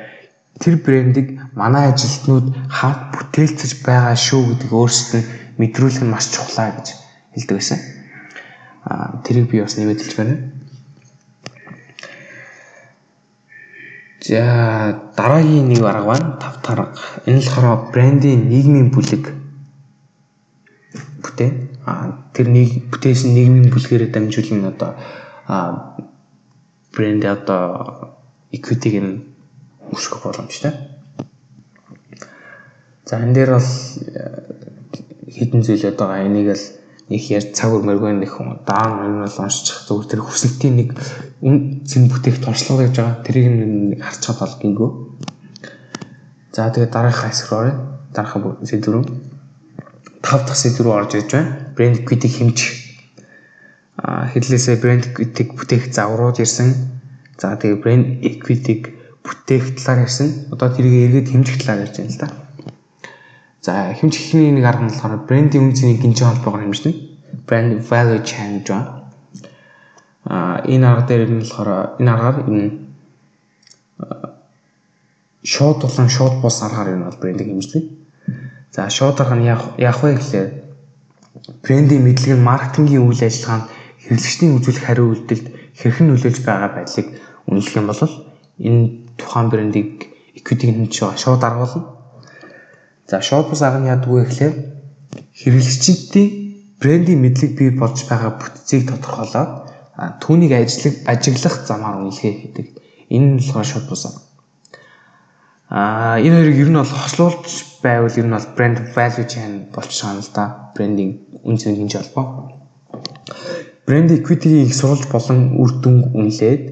Тэр 0.62 0.78
брендийг 0.78 1.42
манай 1.58 1.90
ажилтнууд 1.90 2.54
хамт 2.70 3.18
бүтээлцэж 3.18 3.82
байгаа 3.82 4.14
шүү 4.14 4.54
гэдэг 4.54 4.70
өөрсдөд 4.70 5.26
нь 5.26 5.30
мэдрүүлэх 5.58 6.06
нь 6.06 6.14
маш 6.14 6.30
чухлаа 6.30 6.70
гэж 6.78 6.94
хэлдэг 7.34 7.58
байсан. 7.58 7.80
Аа 8.86 9.22
тэрийг 9.26 9.50
би 9.50 9.66
бас 9.66 9.74
нэмэт 9.78 10.02
хэлж 10.02 10.16
байна. 10.18 10.36
За 14.22 15.02
дараагийн 15.18 15.68
нэг 15.74 15.82
арга 15.82 16.14
байна. 16.14 16.38
Тав 16.38 16.62
дахь 16.62 16.74
арга. 16.78 16.94
Энэ 17.26 17.42
л 17.42 17.50
болохоор 17.50 17.90
брендийн 17.90 18.50
нийгмийн 18.54 18.94
бүлэг 18.94 19.34
бүтээн. 21.26 21.54
Аа 21.90 22.30
тэр 22.38 22.54
нэг 22.54 22.94
бүтээсэн 22.94 23.34
нийгмийн 23.34 23.74
бүлгээрээ 23.74 24.14
дамжуулан 24.14 24.70
одоо 24.70 24.94
а 25.48 25.96
брэнд 26.94 27.26
одоо 27.26 28.14
equity-г 28.54 28.98
нь 29.02 29.14
өсгөх 29.92 30.24
боломжтой. 30.24 30.72
За 33.06 33.18
энэ 33.18 33.34
дээр 33.34 33.52
бол 33.58 33.72
э, 34.14 34.54
хідэн 35.28 35.66
зүйлээд 35.66 35.98
байгаа. 35.98 36.26
Энийг 36.30 36.54
л 36.54 36.66
их 37.10 37.26
яар 37.34 37.46
цаг 37.52 37.74
өрмөргөө 37.74 38.14
нэг 38.22 38.32
даун 38.70 39.02
юм 39.04 39.18
бол 39.26 39.42
уншчих 39.42 39.90
зүгээр 39.90 40.10
тэр 40.10 40.22
хүсэлтийн 40.22 40.76
нэг 40.78 40.90
зэн 41.84 42.08
бүтээх 42.08 42.40
туршлага 42.46 42.86
гэж 42.86 42.96
байгаа. 42.96 43.24
Тэрийг 43.26 43.48
нэг 43.50 44.00
харцгаад 44.06 44.40
бол 44.40 44.56
гингөө. 44.62 44.90
За 46.54 46.70
тэгээд 46.70 46.94
дараах 46.94 47.26
оръё. 47.26 47.76
Дараах 48.14 48.62
сэдв 48.62 48.88
рүү. 48.94 49.04
Тав 50.22 50.46
дахь 50.46 50.62
сэдв 50.62 50.86
рүү 50.86 50.94
орж 50.94 51.18
иж 51.18 51.34
байна. 51.34 51.74
Брэнд 51.76 52.06
equity 52.06 52.30
хэмжих. 52.30 52.83
А 54.04 54.28
хэдлээсээ 54.28 54.84
брэнд 54.84 55.16
equity 55.16 55.48
бүтээх 55.48 55.88
заврууд 55.96 56.36
ирсэн. 56.44 56.76
За 57.40 57.56
тэгээд 57.56 57.80
брэнд 57.80 58.08
equity 58.20 59.00
бүтээх 59.24 59.80
талаар 59.80 60.04
ярьсан. 60.04 60.52
Одоо 60.52 60.68
тэрийг 60.76 61.08
эргээд 61.08 61.32
хэмжих 61.32 61.64
талаар 61.64 61.88
ярьж 61.88 61.96
байна 62.04 62.12
л 62.12 62.20
да. 62.20 62.28
За 63.64 63.96
хэмжихний 63.96 64.52
нэг 64.52 64.68
арга 64.68 64.84
нь 64.84 64.92
болохоор 64.92 65.24
брендийн 65.24 65.72
үнцний 65.72 65.96
гинжин 65.96 66.28
холбоогоор 66.28 66.68
хэмждэг. 66.68 66.96
Brand 67.48 67.80
value 67.88 68.20
chain 68.28 68.60
гэж. 68.60 68.68
А 70.28 70.60
энэ 70.68 70.84
арга 70.84 71.08
дээр 71.08 71.32
нь 71.32 71.40
болохоор 71.40 71.96
энэ 71.96 72.12
аргаар 72.12 72.38
энэ 72.52 72.68
шууд 75.48 75.80
тулан 75.80 76.10
шууд 76.12 76.44
бус 76.44 76.60
аргаар 76.60 76.92
нь 76.92 77.08
бол 77.08 77.22
брендийг 77.24 77.56
хэмждэг. 77.56 77.84
За 78.76 78.92
шууд 78.92 79.16
арга 79.24 79.40
нь 79.40 79.48
яах 79.48 80.04
вэ 80.04 80.20
гэхлээр 80.20 80.50
брендийн 81.64 82.04
мэдлэг 82.04 82.36
нь 82.36 82.44
маркетингийн 82.44 83.08
үйл 83.08 83.24
ажиллагаанд 83.24 83.72
хэрэглэгчдийн 84.04 84.56
үзүүлэх 84.60 84.86
хариу 84.86 85.08
үйлдэлд 85.12 85.48
хэрхэн 85.80 86.08
нөлөөлж 86.12 86.40
байгаа 86.44 86.70
байдлыг 86.76 87.08
үнэлэх 87.48 87.76
юм 87.80 87.88
бол 87.88 88.02
энэ 88.60 88.82
тухайн 89.18 89.48
брендийг 89.50 89.92
equity-г 90.36 90.72
хэмжиж 90.76 91.00
байгаа 91.00 91.24
шууд 91.24 91.44
арга 91.44 91.64
болно. 91.64 91.82
За 93.08 93.22
шууд 93.22 93.48
бус 93.50 93.62
арга 93.62 93.80
нь 93.80 93.92
яадаг 93.92 94.10
вэ 94.12 94.26
гэхлээр 94.26 94.56
хэрэглэгчдийн 95.40 96.30
брендийн 96.82 97.24
мэдлэг 97.24 97.52
бий 97.58 97.72
болж 97.72 97.98
байгаа 98.10 98.32
бүтцийг 98.40 98.90
тодорхойлоод 98.90 99.52
түүнийг 100.24 100.52
ажиглах 100.52 100.96
ажиглах 101.08 101.56
замаар 101.68 102.02
үнэлгээ 102.02 102.34
хийдэг. 102.34 102.68
Энэ 103.10 103.28
нь 103.28 103.38
болохоор 103.40 103.68
шууд 103.72 103.88
бус 103.90 104.04
арга. 104.08 104.22
Аа 105.70 106.18
энэ 106.20 106.38
хоёрыг 106.38 106.58
ер 106.64 106.70
нь 106.70 106.80
бол 106.80 106.94
хослуулж 107.02 107.46
байвал 107.86 108.20
ер 108.20 108.28
нь 108.28 108.36
бол 108.36 108.48
брэнд 108.56 108.78
value 108.96 109.28
chain 109.32 109.52
болчих 109.74 109.98
шаана 110.00 110.22
л 110.22 110.32
да. 110.34 110.74
Брендинг 110.76 111.14
үн 111.48 111.58
цэнэ 111.58 111.78
хинж 111.78 111.94
холбоо. 111.98 112.26
Брэнд 113.86 114.12
equity-ийг 114.12 114.68
их 114.68 114.76
сурвалж 114.76 115.12
болон 115.12 115.60
үр 115.60 115.72
дүнг 115.84 116.16
үнэлээд 116.16 116.64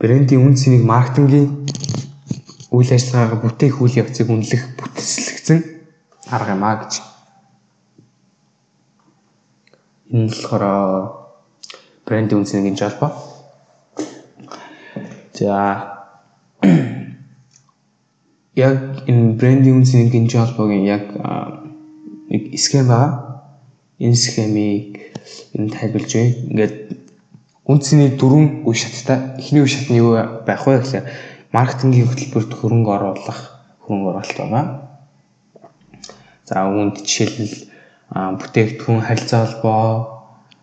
брендийн 0.00 0.40
үн 0.40 0.56
цэнийг 0.56 0.84
маркетингийн 0.88 1.68
үйл 2.72 2.90
ажиллагаагаа 2.96 3.44
бүтээх 3.44 3.76
үйл 3.84 4.00
явцыг 4.00 4.32
үнэлэх 4.32 4.62
бүтэлцэн 4.80 5.60
арга 6.32 6.56
юм 6.56 6.64
а 6.64 6.80
гэж. 6.80 6.92
Энэ 10.08 10.32
болохоор 10.32 10.64
брендийн 12.08 12.40
үн 12.40 12.48
цэнийг 12.48 12.72
хэмжиж 12.72 12.88
албаа. 12.88 13.12
За 15.36 15.56
яг 18.56 19.04
энэ 19.04 19.36
брендийн 19.36 19.76
үн 19.76 19.84
цэнийг 19.84 20.12
хэмжиж 20.16 20.40
албагийн 20.40 20.88
яг 20.88 21.04
нэг 22.32 22.56
схем 22.56 22.88
байгаа. 22.88 23.44
Энэ 24.00 24.16
схемийг 24.16 25.09
энэ 25.54 25.70
тайлбарлаж 25.74 26.12
байна. 26.14 26.34
Ингээд 26.50 26.74
үндсний 27.70 28.10
дөрвөн 28.18 28.66
үе 28.66 28.74
шаттай 28.74 29.38
эхний 29.38 29.62
үе 29.62 29.70
шат 29.70 29.90
нь 29.90 30.00
юу 30.02 30.18
байх 30.46 30.66
вэ 30.66 30.82
гэхээр 30.82 31.06
маркетингийн 31.54 32.08
хөтөлбөрт 32.08 32.52
хөрөнгө 32.58 32.90
оруулах 32.90 33.40
хөрөнгө 33.86 34.08
оруулалт 34.10 34.38
байгаа. 34.38 34.64
За 36.46 36.66
үүнд 36.66 37.02
жишээлбэл 37.06 37.56
бүтээгдэхүүн 38.10 39.06
харилцаа 39.06 39.46
холбоо, 39.46 39.86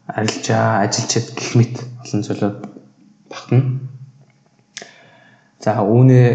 арилжаа, 0.07 0.83
ажилчид 0.83 1.31
гэх 1.31 1.51
мэт 1.55 1.75
олон 2.03 2.21
зүйлүүд 2.27 2.57
багтана. 3.31 3.79
За 5.63 5.79
үүнээ 5.83 6.27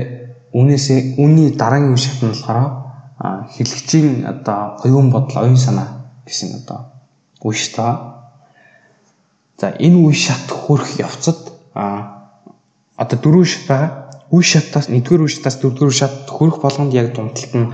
үүнээс 0.57 1.17
үүний 1.21 1.53
дараагийн 1.57 1.93
үе 1.93 2.01
шат 2.01 2.21
нь 2.25 2.33
болохоор 2.33 2.65
хэрэглэгчийн 3.53 4.25
одоо 4.29 4.81
оюун 4.85 5.09
бодол, 5.13 5.45
оюун 5.45 5.61
санаа 5.61 6.09
гэсэн 6.25 6.65
одоо 6.65 6.93
үе 7.45 7.57
шат. 7.57 8.12
За 9.63 9.71
энэ 9.79 9.95
үе 9.95 10.11
шат 10.11 10.51
хүрэх 10.51 10.99
явцад 10.99 11.39
а 11.71 12.35
одоо 12.99 13.19
дөрвөн 13.23 13.47
шат 13.47 13.67
байгаа 13.71 13.91
үе 14.35 14.43
шатаас 14.43 14.91
1-р 14.91 15.23
үе 15.23 15.31
шатаас 15.31 15.63
4-р 15.63 15.95
шат 15.95 16.27
хүрэх 16.27 16.59
болгонд 16.59 16.91
яг 16.91 17.15
дундалт 17.15 17.55
нь 17.55 17.71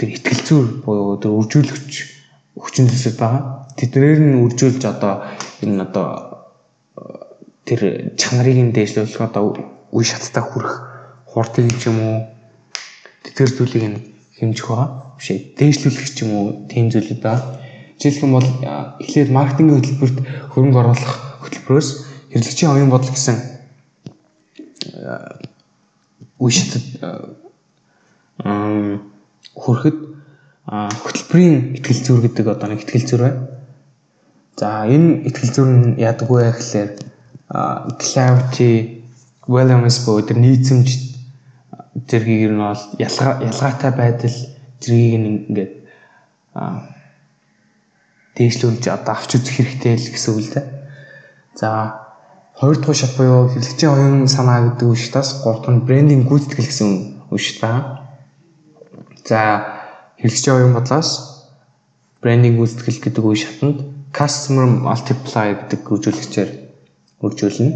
тэр 0.00 0.08
ихтгэл 0.08 0.40
зүйр 0.40 0.66
буюу 0.88 1.20
тэр 1.20 1.36
үржүүлэгч 1.36 1.92
хүчин 2.56 2.88
зүйлсүүд 2.88 3.16
байгаа. 3.20 3.68
Тэднэр 3.76 4.20
нь 4.24 4.40
үржүүлж 4.40 4.82
одоо 4.88 5.28
энэ 5.60 5.84
одоо 5.84 6.08
тэр 7.68 8.16
чанарыг 8.16 8.56
нь 8.56 8.72
дээшлүүлэх 8.72 9.20
одоо 9.20 9.52
үе 9.92 10.04
шаттай 10.08 10.40
хүрэх 10.40 10.74
хурдыг 11.28 11.76
ч 11.76 11.92
юм 11.92 12.00
уу 12.00 12.16
тэр 13.36 13.52
зүйлийг 13.52 13.84
нь 13.84 14.00
хэмжих 14.40 14.64
байгаа. 14.64 15.12
Биш 15.20 15.28
ээ 15.28 15.60
дээшлүүлэх 15.60 16.08
ч 16.08 16.24
юм 16.24 16.30
уу 16.32 16.46
тийм 16.72 16.88
зүйлүүд 16.88 17.20
байгаа. 17.20 17.59
Жишээлх 18.00 18.24
юм 18.24 18.32
бол 18.32 18.48
эхлээд 19.04 19.28
маркетингийн 19.28 19.76
хөтөлбөрт 19.76 20.18
хөрөнгө 20.56 20.80
оруулах 20.80 21.14
хөтөлбөрөөс 21.44 21.88
хэрэглэгчийн 22.32 22.72
оюун 22.72 22.90
бодол 22.90 23.12
гэсэн 23.12 23.36
үе 26.40 26.52
шатад 26.56 26.84
хүрэхэд 29.52 29.98
хөтөлбөрийн 31.04 31.76
ихтгэл 31.76 32.00
зүйр 32.00 32.20
гэдэг 32.24 32.46
одоо 32.48 32.68
нэг 32.72 32.80
ихтгэл 32.80 33.08
зүйр 33.08 33.22
байна. 33.28 33.40
За 34.56 34.88
энэ 34.88 35.28
ихтгэл 35.28 35.52
зүйр 35.52 35.68
нь 35.68 36.00
яадаг 36.00 36.28
вэ 36.30 36.56
гэхлээр 36.56 36.90
clarity, 38.00 39.04
wellness 39.44 40.06
буюу 40.06 40.24
тэр 40.24 40.38
нийцэмж 40.40 40.88
зэргийг 42.08 42.54
нь 42.54 42.62
бол 42.62 42.82
ялгаатай 42.96 43.92
байдал 43.92 44.36
зэргийг 44.80 45.12
ингээд 45.50 45.72
дээшлүүлж 48.36 48.84
одоо 48.90 49.14
авч 49.14 49.30
үзэх 49.38 49.56
хэрэгтэй 49.56 49.94
л 49.96 50.12
гэсэн 50.12 50.30
үг 50.34 50.40
л 50.44 50.52
дээ. 50.54 50.66
За 51.58 51.68
Хоёр 52.60 52.76
дахь 52.76 52.96
шат 52.96 53.16
буюу 53.16 53.48
хэрэглэгчийн 53.48 53.92
оюун 53.92 54.28
санаа 54.28 54.76
гэдэг 54.76 54.92
шатаас 54.92 55.40
гурав 55.40 55.64
дахь 55.64 55.72
нь 55.72 55.86
брендинг 55.88 56.28
гүйцэтгэл 56.28 56.68
гэсэн 56.68 56.90
үе 57.32 57.40
шат 57.40 57.58
байна. 57.64 57.80
За 59.24 59.40
хэрэглэгчийн 60.20 60.56
оюун 60.60 60.76
бодлоос 60.76 61.10
брендинг 62.20 62.60
гүйцэтгэл 62.60 63.00
гэдэг 63.00 63.24
үе 63.24 63.38
шатанд 63.40 63.78
customer 64.12 64.68
multiply 64.68 65.56
гэдэг 65.56 65.80
үржүүлэгчээр 65.88 66.50
үржүүлнэ. 67.24 67.70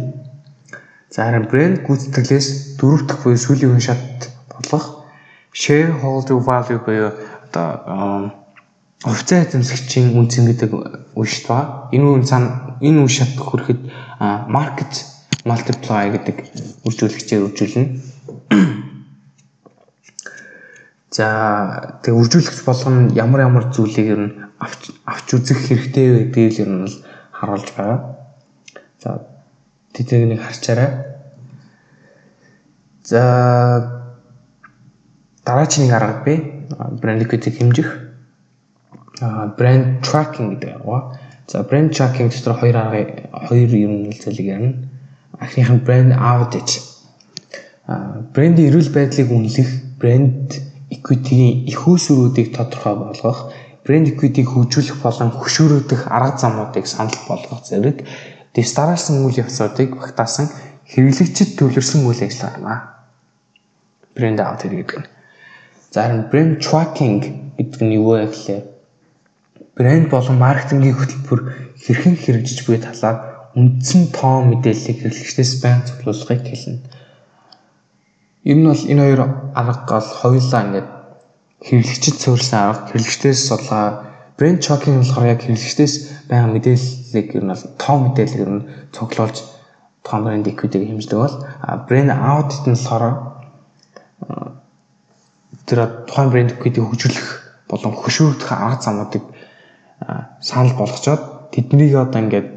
За 1.09 1.25
харин 1.25 1.49
брэнд 1.49 1.81
гүйцэтгэлээс 1.89 2.77
дөрөв 2.77 3.09
дэх 3.09 3.25
буюу 3.25 3.41
сүүлийн 3.41 3.73
үе 3.73 3.81
шат 3.81 4.29
болох 4.53 5.01
shareholder 5.49 6.37
value 6.45 6.77
буюу 6.85 7.09
одоо 7.49 7.65
хувьцаа 9.05 9.45
эзэмшигчийн 9.45 10.17
үнцэн 10.17 10.49
гэдэг 10.49 10.69
үе 11.13 11.27
шат 11.29 11.45
ба 11.45 11.59
энэ 11.93 12.05
үе 12.09 12.25
цаана 12.25 12.81
энэ 12.81 13.05
үе 13.05 13.11
шат 13.13 13.37
хүрэхэд 13.37 13.81
market 14.49 15.05
multiply 15.45 16.09
гэдэг 16.09 16.35
үржүүлэгчээр 16.89 17.45
үржүүлнэ. 17.45 17.85
За 21.15 22.01
тэгээ 22.01 22.17
үржүүлэгч 22.17 22.65
болгоно 22.65 23.13
ямар 23.13 23.45
ямар 23.45 23.69
зүйлийг 23.69 24.07
ер 24.09 24.21
нь 24.25 24.33
авч 24.57 24.89
авч 25.05 25.27
үзэх 25.37 25.69
хэрэгтэй 25.69 26.33
гэдгийг 26.33 26.65
ер 26.65 26.69
нь 26.73 26.81
бол 26.81 26.97
харуулж 27.29 27.69
байгаа. 27.77 27.99
За 29.05 29.09
тэднийг 29.93 30.33
нэг 30.33 30.41
харчаарай. 30.41 30.89
За 33.05 33.21
дараагийн 35.45 35.85
нэг 35.85 35.93
арга 35.93 36.25
бий. 36.25 36.39
Брэнд 36.73 37.21
equity 37.21 37.53
хэмжих. 37.53 38.04
Брэнд 39.21 40.03
tracking 40.03 40.59
гэдэг 40.59 40.83
байгаа. 40.83 41.15
За 41.47 41.63
брэнд 41.63 41.93
tracking 41.95 42.29
дотор 42.29 42.59
хоёр 42.59 42.77
арга 42.77 43.29
хоёр 43.47 43.69
юм 43.71 44.11
зүйлийг 44.11 44.47
ярина. 44.47 44.73
Анхных 45.39 45.69
нь 45.69 45.85
брэнд 45.85 46.11
audit. 46.13 46.81
А 47.87 48.19
брендийн 48.33 48.73
эрүүл 48.73 48.89
байдлыг 48.91 49.29
үнэлэх, 49.31 49.71
брэнд 50.01 50.59
equity-ийн 50.89 51.69
их 51.69 51.87
үүсвэрүүдийг 51.87 52.51
тодорхой 52.57 52.95
болгох, 52.97 53.53
брэнд 53.85 54.17
equity-г 54.17 54.49
хөгжүүлэх 54.49 54.99
болон 55.05 55.29
хөшөөрөгдөх 55.31 56.09
арга 56.09 56.37
замуудыг 56.41 56.85
санал 56.89 57.21
болгох 57.29 57.61
зэрэг 57.61 58.03
дэс 58.57 58.73
дараалсан 58.73 59.21
үйл 59.21 59.37
явцуудыг 59.37 59.95
багтаасан 60.01 60.49
хэрэглэгчид 60.89 61.55
төвлөрсөн 61.55 62.09
үйл 62.09 62.25
ажиллагаа 62.25 62.57
юм 62.57 62.67
аа. 62.67 62.81
Брэнд 64.17 64.39
audit 64.41 64.73
гэдэг 64.73 64.99
нь. 64.99 65.09
За 65.93 66.03
харин 66.03 66.25
брэнд 66.31 66.59
tracking 66.65 67.21
гэдэг 67.55 67.81
нь 67.85 67.95
юу 68.01 68.17
вэ 68.17 68.27
гэхлээр 68.33 68.74
брэнд 69.75 70.07
болон 70.09 70.37
маркетингийн 70.39 70.95
хөтөлбөр 70.95 71.41
хэрхэн 71.83 72.15
хэрэгжиж 72.15 72.63
буй 72.63 72.79
талаар 72.79 73.51
үндсэн 73.59 74.11
тоо 74.15 74.43
мэдээллийг 74.47 75.03
хэрэглэгчдээс 75.03 75.51
байнга 75.63 75.87
цуглуулгыг 75.87 76.43
хэлнэ. 76.47 76.79
Ер 78.47 78.57
нь 78.59 78.67
бол 78.67 78.83
энэ 78.91 79.03
хоёр 79.03 79.21
арга 79.55 79.83
гал 79.87 80.09
хоёулаа 80.21 80.61
ингээд 80.63 80.89
хэрэглэгчд 81.65 82.17
суурьсан 82.23 82.59
арга 82.71 82.87
хэрэглэгчдээс 82.91 83.39
судалгаа 83.47 83.87
брэнд 84.37 84.59
чокинг 84.63 84.99
болохоор 84.99 85.31
яг 85.31 85.39
хэрэглэгчдээс 85.43 85.93
байнга 86.27 86.53
мэдээллийг 86.55 87.27
ер 87.35 87.43
нь 87.43 87.51
бол 87.51 87.63
тоо 87.79 87.95
мэдээлэл 87.99 88.43
ер 88.43 88.51
нь 88.55 88.67
цуглуулж 88.95 89.37
тухайн 90.03 90.23
брэнд 90.23 90.51
equity-г 90.51 90.83
хэмждэг 90.87 91.19
бол 91.19 91.35
брэнд 91.87 92.11
аудит 92.11 92.63
нь 92.67 92.75
болохоор 92.75 93.05
тэр 95.67 95.79
тухайн 96.07 96.29
брэнд 96.31 96.51
equity-г 96.59 96.85
хөгжүүлэх 96.85 97.27
болон 97.71 97.93
хөшөөрөх 97.95 98.51
арга 98.51 98.83
замуудыг 98.83 99.23
санал 100.41 100.73
болгочоод 100.77 101.51
тэднийг 101.51 101.95
одоо 101.95 102.19
ингээд 102.21 102.47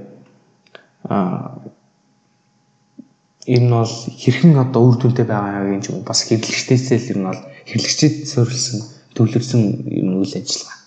энэ 3.48 3.70
бол 3.72 3.94
хэрхэн 4.20 4.58
одоо 4.60 4.82
үр 4.84 4.96
дүнтэй 5.00 5.24
байгаа 5.24 5.72
юм 5.72 5.80
чинь 5.80 6.04
бас 6.04 6.20
хэрэглэгчдээсээ 6.28 6.98
л 6.98 7.10
ер 7.12 7.18
нь 7.18 7.28
бол 7.28 7.42
хэрэглэгчдэд 7.64 8.14
суурилсан 8.28 8.78
төвлөрсөн 9.16 9.62
юм 9.88 10.20
үйл 10.20 10.34
ажиллагаа 10.36 10.78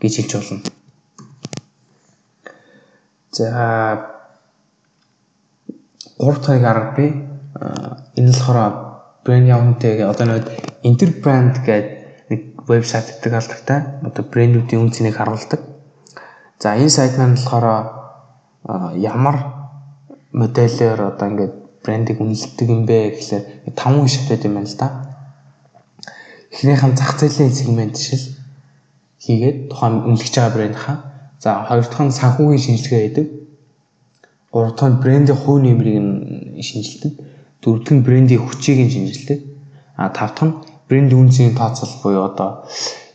гэж 0.00 0.12
хэлж 0.16 0.32
болно. 0.38 0.62
За 3.32 3.48
3 6.22 6.38
дахь 6.44 6.62
арга 6.70 6.94
би 6.96 7.06
энэ 8.14 8.30
болохоор 8.30 8.74
брэнд 9.24 9.48
явнтэй 9.48 10.04
одоо 10.06 10.26
нэг 10.26 10.46
интер 10.82 11.10
брэнд 11.22 11.66
гэдэг 11.66 11.91
вебсайт 12.72 13.06
гэдэг 13.08 13.32
алдартай 13.32 13.78
одоо 14.02 14.24
брэндүүдийн 14.24 14.82
үн 14.82 14.92
цэнийг 14.92 15.16
харуулдаг. 15.16 15.60
За 16.62 16.76
энэ 16.76 16.90
сайт 16.90 17.18
маань 17.18 17.36
болохоор 17.36 17.66
ямар 18.96 19.36
модельээр 20.32 21.00
одоо 21.12 21.26
ингээд 21.28 21.54
брендийг 21.84 22.18
үнэлдэг 22.20 22.68
юм 22.70 22.86
бэ 22.86 23.18
гэхлээр 23.18 23.74
таван 23.74 24.08
шатад 24.08 24.44
юм 24.46 24.54
байна 24.54 24.70
л 24.70 24.78
да. 24.78 24.88
Эхнийх 26.52 26.84
нь 26.86 26.96
зах 26.96 27.18
зээлийн 27.18 27.52
сегмент 27.52 27.96
шил 27.98 28.24
хийгээд 29.18 29.70
тухайн 29.70 30.06
үнэлж 30.06 30.34
байгаа 30.34 30.54
брэндийнхаа 30.54 30.96
за 31.42 31.50
хоёр 31.66 31.84
дахь 31.86 32.04
нь 32.06 32.14
санхүүгийн 32.14 32.64
шинжилгээ 32.64 33.02
хийдэг. 33.02 33.26
Гурав 34.52 34.72
дахь 34.78 34.90
нь 34.90 35.00
брендийн 35.02 35.38
хувь 35.42 35.62
нэмрийг 35.62 35.98
нь 35.98 36.62
шинжилдэг. 36.62 37.12
Дөрөв 37.62 37.82
дахь 37.82 37.96
нь 37.98 38.06
брендийн 38.06 38.42
хүчийг 38.46 38.78
нь 38.86 38.94
шинжилдэг. 38.94 39.40
А 39.96 40.08
тав 40.14 40.30
дахь 40.38 40.46
нь 40.46 40.54
брендийн 40.88 41.20
үнцийн 41.22 41.54
тооцол 41.54 41.92
буюу 42.02 42.24
одоо 42.30 42.66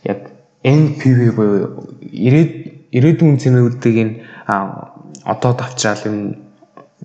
яг 0.04 0.32
NPV 0.64 1.20
буюу 1.36 1.96
ирээд 2.02 2.52
ирээдүйн 2.96 3.36
үнцнүүдийг 3.36 3.98
нь 4.04 4.14
одоо 5.24 5.52
давчраал 5.52 6.02
энэ 6.08 6.36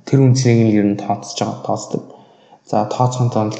тэр 0.08 0.20
үнцнийг 0.24 0.60
нь 0.64 0.76
ер 0.80 0.86
нь 0.88 1.00
тооцож 1.00 1.38
байгаа 1.40 1.64
тооцдог. 1.68 2.04
За 2.68 2.88
тооцохын 2.88 3.30
тулд 3.32 3.58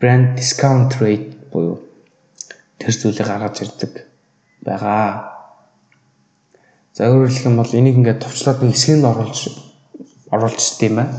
брэнд 0.00 0.38
discount 0.38 0.98
rate 0.98 1.38
буюу 1.52 1.82
тэр 2.78 2.94
зүйлийг 2.94 3.26
гаргаж 3.26 3.62
ирдэг 3.62 3.92
байгаа. 4.66 5.32
За 6.94 7.08
өөрөөр 7.08 7.30
хэлэх 7.30 7.46
юм 7.46 7.56
бол 7.56 7.72
энийг 7.78 7.96
ингээд 7.98 8.22
товчлоод 8.22 8.62
нэг 8.62 8.74
хэсгэнд 8.74 9.06
оруулж 9.06 9.40
оруулчихд 10.34 10.80
юм 10.86 10.94
байна. 10.98 11.14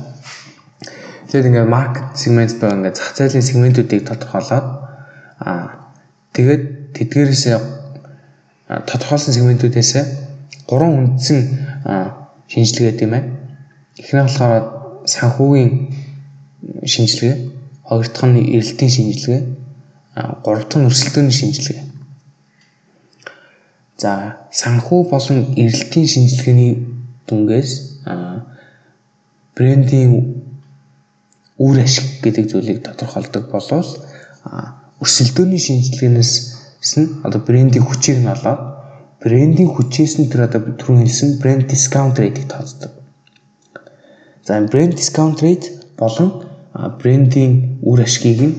Тэгээд 1.31 1.47
ингээд 1.49 1.71
маркет 1.71 2.07
сегмент 2.19 2.53
байгаа 2.59 2.77
ингээд 2.77 2.97
зах 2.99 3.15
зээлийн 3.15 3.47
сегментүүдийг 3.47 4.03
тодорхойлоод 4.07 4.67
аа 5.43 5.91
тэгээд 6.33 6.63
тэдгээрээс 6.95 7.43
тодорхойлсон 8.87 9.33
сегментүүдээс 9.35 9.91
гурван 10.67 10.93
үндсэн 10.99 11.39
шинжилгээ 12.47 12.91
гэдэг 12.91 13.05
юм 13.05 13.11
байна. 13.11 13.29
Эхнийх 13.99 14.25
болохоор 14.25 14.63
санхүүгийн 15.05 15.71
шинжилгээ, 16.87 17.35
хоёр 17.83 18.07
дахь 18.07 18.27
нь 18.29 18.39
эрэлтийн 18.55 18.91
шинжилгээ, 18.95 19.41
гурав 20.43 20.63
дахь 20.69 20.79
нь 20.79 20.87
өрсөлдөөний 20.87 21.35
шинжилгээ. 21.35 21.81
За 23.97 24.11
санхүү 24.51 24.99
болон 25.11 25.53
эрэлтийн 25.59 26.07
шинжилгээний 26.07 26.71
дүнгээс 27.27 27.71
брендийн 29.55 30.11
үр 31.59 31.77
ашиг 31.79 32.23
гэдэг 32.23 32.45
зүйлийг 32.51 32.79
тодорхойлдог 32.83 33.51
болвол 33.51 33.89
өрсөлдөөний 35.03 35.59
шинжилгээнээс 35.59 36.33
нь 36.99 37.07
одоо 37.27 37.39
брендийн 37.47 37.85
хүчийг 37.85 38.23
нь 38.23 38.31
олоод 38.35 38.61
брендийн 39.23 39.71
хүчээс 39.75 40.19
нь 40.19 40.29
тэр 40.31 40.47
одоо 40.47 40.61
түрүүн 40.79 41.03
хэлсэн 41.03 41.29
бренд 41.43 41.67
дискаунт 41.67 42.19
рейтийг 42.19 42.47
тооцдог. 42.51 42.91
За 44.47 44.59
брэнд 44.59 44.95
дискаунт 44.95 45.39
рейт 45.43 45.63
болон 45.99 46.29
брендийн 46.99 47.79
үр 47.83 47.99
ашгийг 48.03 48.39
нь 48.47 48.55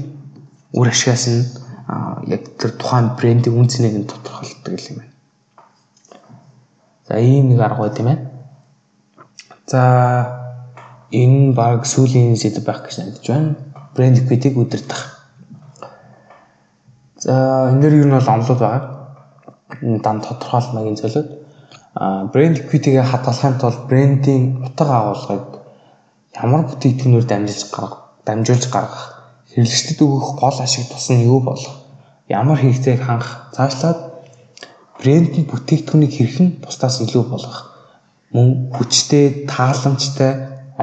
үр 0.73 0.89
ашигаас 0.89 1.29
нь 1.29 1.45
яг 2.33 2.43
тэр 2.61 2.73
тухайн 2.81 3.13
брендийн 3.19 3.57
үнцнийг 3.61 3.95
нь 3.99 4.09
тодорхойлдог 4.09 4.73
юм 4.89 4.97
байна. 5.01 5.13
За 7.09 7.21
ийм 7.21 7.49
нэг 7.49 7.61
арга 7.61 7.85
байт 7.85 7.99
юм 8.01 8.07
байна. 8.09 8.25
За 9.67 9.83
энэ 11.13 11.53
баг 11.53 11.85
сүүлийн 11.85 12.37
сэдв 12.37 12.65
байх 12.65 12.81
гэж 12.85 12.95
найдаж 12.99 13.27
байна. 13.29 13.57
Брэнд 13.95 14.25
equity-г 14.25 14.57
удирдах. 14.57 15.14
За 17.25 17.73
энэ 17.73 17.81
дэр 17.81 17.95
юу 18.05 18.07
нь 18.09 18.17
бол 18.17 18.35
онлоод 18.37 18.61
байгаа. 18.61 18.85
Дан 20.05 20.21
тодорхойлмагийн 20.21 21.01
зөвлөд 21.01 21.29
а 21.97 22.29
брэнд 22.29 22.61
equity-г 22.61 23.01
хадгалахын 23.01 23.57
тулд 23.57 23.81
брендийн 23.89 24.61
утга 24.67 24.85
агуулгыг 25.01 25.47
ямар 26.37 26.63
бүтээгдэхүүнээр 26.69 27.25
дамжиж 27.25 27.71
гаргах, 27.73 28.21
дамжуулж 28.27 28.65
гаргах, 28.69 29.05
хэрэглэгчдэд 29.49 30.01
өгөх 30.05 30.29
гол 30.37 30.59
ашиг 30.61 30.85
тус 30.91 31.09
нь 31.15 31.25
юу 31.25 31.41
болох, 31.41 31.75
ямар 32.29 32.59
хэрэгцээг 32.61 33.01
хангах, 33.01 33.55
цаашлаад 33.55 33.99
брендийн 34.99 35.47
бүтээгдэхүүнийг 35.49 36.13
хэрхэн 36.13 36.49
бусдаас 36.61 36.99
илүү 37.07 37.25
болгох, 37.31 37.59
мөн 38.35 38.75
хүчтэй, 38.75 39.47
тааламжтай, 39.47 40.33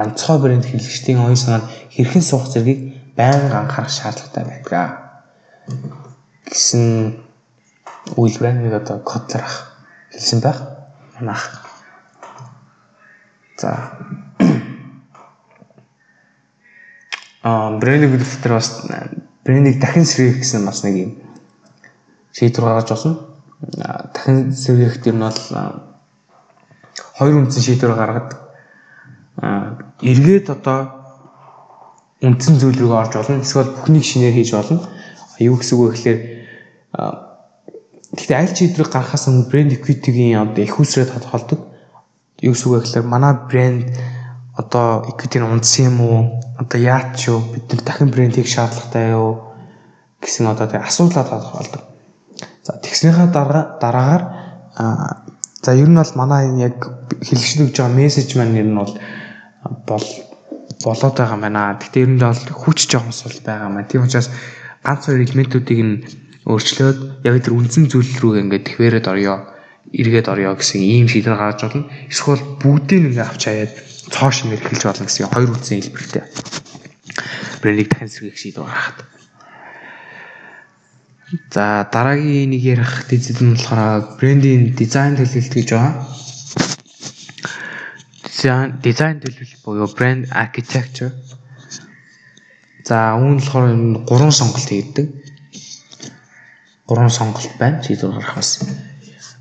онцгой 0.00 0.38
брэнд 0.40 0.64
хэрэглэгчдийн 0.66 1.20
оюун 1.20 1.36
санаанд 1.36 1.68
хэрхэн 1.92 2.24
суух 2.24 2.48
зэргийг 2.48 2.80
байнга 3.14 3.68
анхаарах 3.68 3.92
шаардлагатай 3.92 4.44
байдаг. 4.48 4.72
Гэсэн 6.46 7.22
үйлдвэр 8.16 8.54
нэг 8.58 8.74
одоо 8.74 8.98
кодлер 8.98 9.42
ах 9.42 9.76
хэлсэн 10.10 10.40
байх. 10.40 10.62
Манайх. 11.18 11.62
За 13.58 13.98
аа 17.42 17.78
брендинг 17.78 18.18
гэдэг 18.18 18.52
бас 18.52 18.86
брендинг 19.44 19.80
дахин 19.80 20.04
сэргээх 20.04 20.38
гэсэн 20.42 20.66
бас 20.66 20.82
нэг 20.82 20.94
юм 20.96 21.10
шийдвэр 22.32 22.64
гаргаж 22.64 22.88
болно. 22.90 23.18
Дахин 24.14 24.52
сэргээх 24.52 25.06
юм 25.06 25.20
бол 25.20 25.38
хоёр 27.18 27.36
үндсэн 27.38 27.62
шийдвэр 27.62 27.94
гаргадаг. 27.94 28.38
Аа 29.36 29.78
эргээд 30.02 30.50
одоо 30.50 31.02
үндсэн 32.22 32.58
зүйл 32.58 32.78
рүү 32.78 32.94
орж 32.94 33.14
болно. 33.14 33.42
Эсвэл 33.42 33.74
бүхнийг 33.74 34.04
шинээр 34.04 34.34
хийж 34.34 34.54
болно. 34.54 34.80
Юу 35.38 35.58
гэсэн 35.58 35.78
үг 35.78 35.82
вэ 35.82 35.94
гэхээр 35.94 36.18
гэхдээ 36.92 38.36
аль 38.36 38.52
шийдвэрийг 38.52 38.92
гаргахаас 38.92 39.28
өмнө 39.28 39.48
брэнд 39.48 39.72
equity-гийн 39.80 40.42
одоо 40.44 40.62
их 40.64 40.76
усрээ 40.80 41.08
тодорхойлдог. 41.08 41.60
Юу 42.44 42.52
гэсэн 42.52 42.68
үг 42.68 42.84
гэхээр 42.84 43.06
манай 43.08 43.34
брэнд 43.48 43.88
одоо 44.60 45.08
equity-г 45.08 45.44
унтсан 45.44 45.88
юм 45.88 45.98
уу? 46.00 46.20
Одоо 46.60 46.78
яач 46.80 47.28
юу? 47.28 47.40
Бид 47.52 47.64
нар 47.72 47.82
дахин 47.82 48.12
брэндийг 48.12 48.46
шаардлагатай 48.46 49.16
юу? 49.16 49.52
гэсэн 50.22 50.46
одоо 50.46 50.66
тэг 50.70 50.86
асуулаа 50.86 51.24
тодорхойлдог. 51.24 51.82
За 52.62 52.78
тэгснийхаа 52.78 53.26
дараа 53.26 53.64
дараагаар 53.82 54.22
за 55.62 55.70
ер 55.74 55.88
нь 55.90 55.98
бол 55.98 56.12
манай 56.14 56.48
энэ 56.48 56.62
яг 56.70 56.76
хэлэгчд 57.26 57.60
өгж 57.66 57.76
байгаа 57.76 57.98
мессеж 57.98 58.28
маань 58.38 58.60
ер 58.62 58.68
нь 58.70 58.78
бол 58.78 58.94
бол 59.86 60.06
болоод 60.84 61.14
байгаа 61.18 61.34
юм 61.34 61.42
байна. 61.42 61.74
Гэхдээ 61.80 62.02
ер 62.06 62.10
нь 62.14 62.22
бол 62.22 62.42
хүч 62.62 62.78
жоохон 62.86 63.12
сул 63.12 63.34
байгаа 63.42 63.66
юм. 63.66 63.82
Тийм 63.84 64.06
учраас 64.06 64.30
ганц 64.86 65.02
хоёр 65.06 65.26
элементүүдийг 65.26 65.80
нь 65.82 65.96
өөрчлөөд 66.42 67.22
яг 67.22 67.34
тэр 67.38 67.54
үндсэн 67.54 67.86
зүйл 67.86 68.10
рүү 68.18 68.42
ингээд 68.42 68.66
тэхвэрэд 68.66 69.06
орё, 69.06 69.46
эргээд 69.94 70.26
орё 70.26 70.58
гэсэн 70.58 70.82
ийм 70.82 71.06
шийдвэр 71.06 71.38
гаргаж 71.38 71.60
болно. 71.62 71.86
Эсвэл 72.10 72.42
бүгдийг 72.58 73.14
ингээд 73.14 73.30
авч 73.30 73.42
хаяад 73.46 73.72
цоош 74.10 74.42
нэр 74.42 74.58
эхэлж 74.58 74.82
болно 74.82 75.06
гэсэн 75.06 75.30
хоёр 75.30 75.50
үндсэн 75.54 75.78
хэлбэртэй. 75.78 76.24
Брендийг 77.62 77.88
дахин 77.94 78.10
сэргээх 78.10 78.38
шийдвэр 78.42 78.66
гаргахад. 78.66 78.98
За 81.54 81.88
дараагийн 81.92 82.50
нэг 82.50 82.62
ярих 82.74 83.06
дизайн 83.08 83.54
нь 83.54 83.56
болохоор 83.56 84.18
брендийн 84.18 84.74
дизайн 84.74 85.16
төлөвлөлт 85.16 85.54
гэж 85.54 85.68
байгаа. 85.70 85.94
Дизайн 88.26 88.68
дизайн 88.82 89.16
төлөвлөлт 89.22 89.62
буюу 89.64 89.88
брэнд 89.94 90.28
architecture. 90.34 91.14
За 92.84 93.14
үүн 93.14 93.38
болохоор 93.38 93.70
гурван 94.04 94.34
сонголт 94.34 94.68
хийдэг. 94.68 95.21
Гурван 96.86 97.10
сонголт 97.10 97.52
байна 97.58 97.82
шийдвэр 97.82 98.12
гаргахаас. 98.16 98.66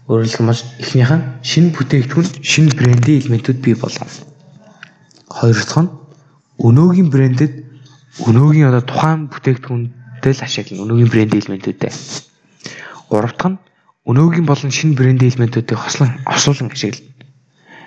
Өөрөөр 0.07 0.29
хэлбэл 0.29 0.63
эхнийх 0.83 1.11
нь 1.13 1.25
шинэ 1.43 1.73
бүтээгдэхүүн, 1.75 2.27
шинэ 2.41 2.75
брендийн 2.77 3.21
элементүүд 3.21 3.59
бий 3.61 3.75
болгоно 3.75 4.31
Хоёр 5.31 5.55
дахь 5.55 5.79
нь 5.79 5.91
өнөөгийн 6.59 7.09
брэндэд 7.09 7.53
өнөөгийн 8.27 8.67
одоо 8.67 8.83
тухайн 8.83 9.31
бүтээгдэхүүнтэй 9.31 10.33
л 10.35 10.43
ашиглана. 10.43 10.83
Өнөөгийн 10.83 11.11
брэнд 11.11 11.33
элементүүдээ. 11.39 11.93
Гурав 13.07 13.33
дахь 13.39 13.51
нь 13.55 13.61
өнөөгийн 14.11 14.45
болон 14.45 14.71
шинэ 14.75 14.97
брендийн 14.99 15.31
элементүүдийг 15.31 15.79
хослон 15.79 16.19
ослуулан 16.27 16.67
ашиглана. 16.75 17.15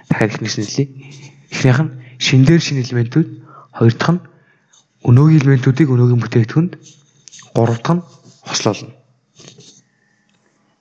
Дахиад 0.09 0.33
ихнээс 0.33 0.57
нэлээ. 0.57 0.89
Эхнийх 1.53 1.81
нь 1.85 1.95
шинээр 2.17 2.63
шинэ 2.65 2.81
элементүүд, 2.89 3.29
хоёр 3.77 3.95
дахь 3.95 4.13
нь 4.17 4.25
өнөөгийн 5.05 5.41
элементүүдийг 5.45 5.89
өнөөгийн 5.93 6.23
бүтээгдэхүүнд, 6.25 6.73
гурав 7.53 7.79
дахь 7.85 7.97
нь 8.01 8.07
хослуулна. 8.49 9.04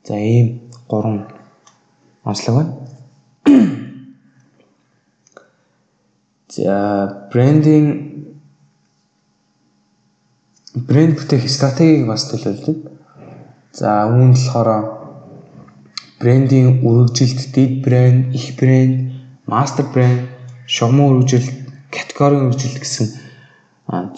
За 0.04 0.16
ийм 0.20 0.70
гурван 0.89 1.28
онцлог 2.24 2.56
байна. 2.56 2.74
За 6.56 6.76
брендинг 7.32 8.14
брэнд 10.76 11.16
бүтээх 11.18 11.47
стратегийг 11.49 12.08
бас 12.08 12.28
төлөвлөдөг. 12.28 12.78
За 13.72 14.04
үүнд 14.12 14.36
болохоор 14.36 14.70
брендийн 16.20 16.84
үргэлжилт, 16.84 17.51
дэд 17.56 17.74
брэнд, 17.86 18.36
их 18.36 18.60
брэнд, 18.60 18.95
мастер 19.47 19.86
брэнд, 19.93 20.28
шугамын 20.68 21.10
үргэлжилт, 21.10 21.51
категорийн 21.95 22.51
үргэлжилт 22.51 22.80
гэсэн 22.84 23.08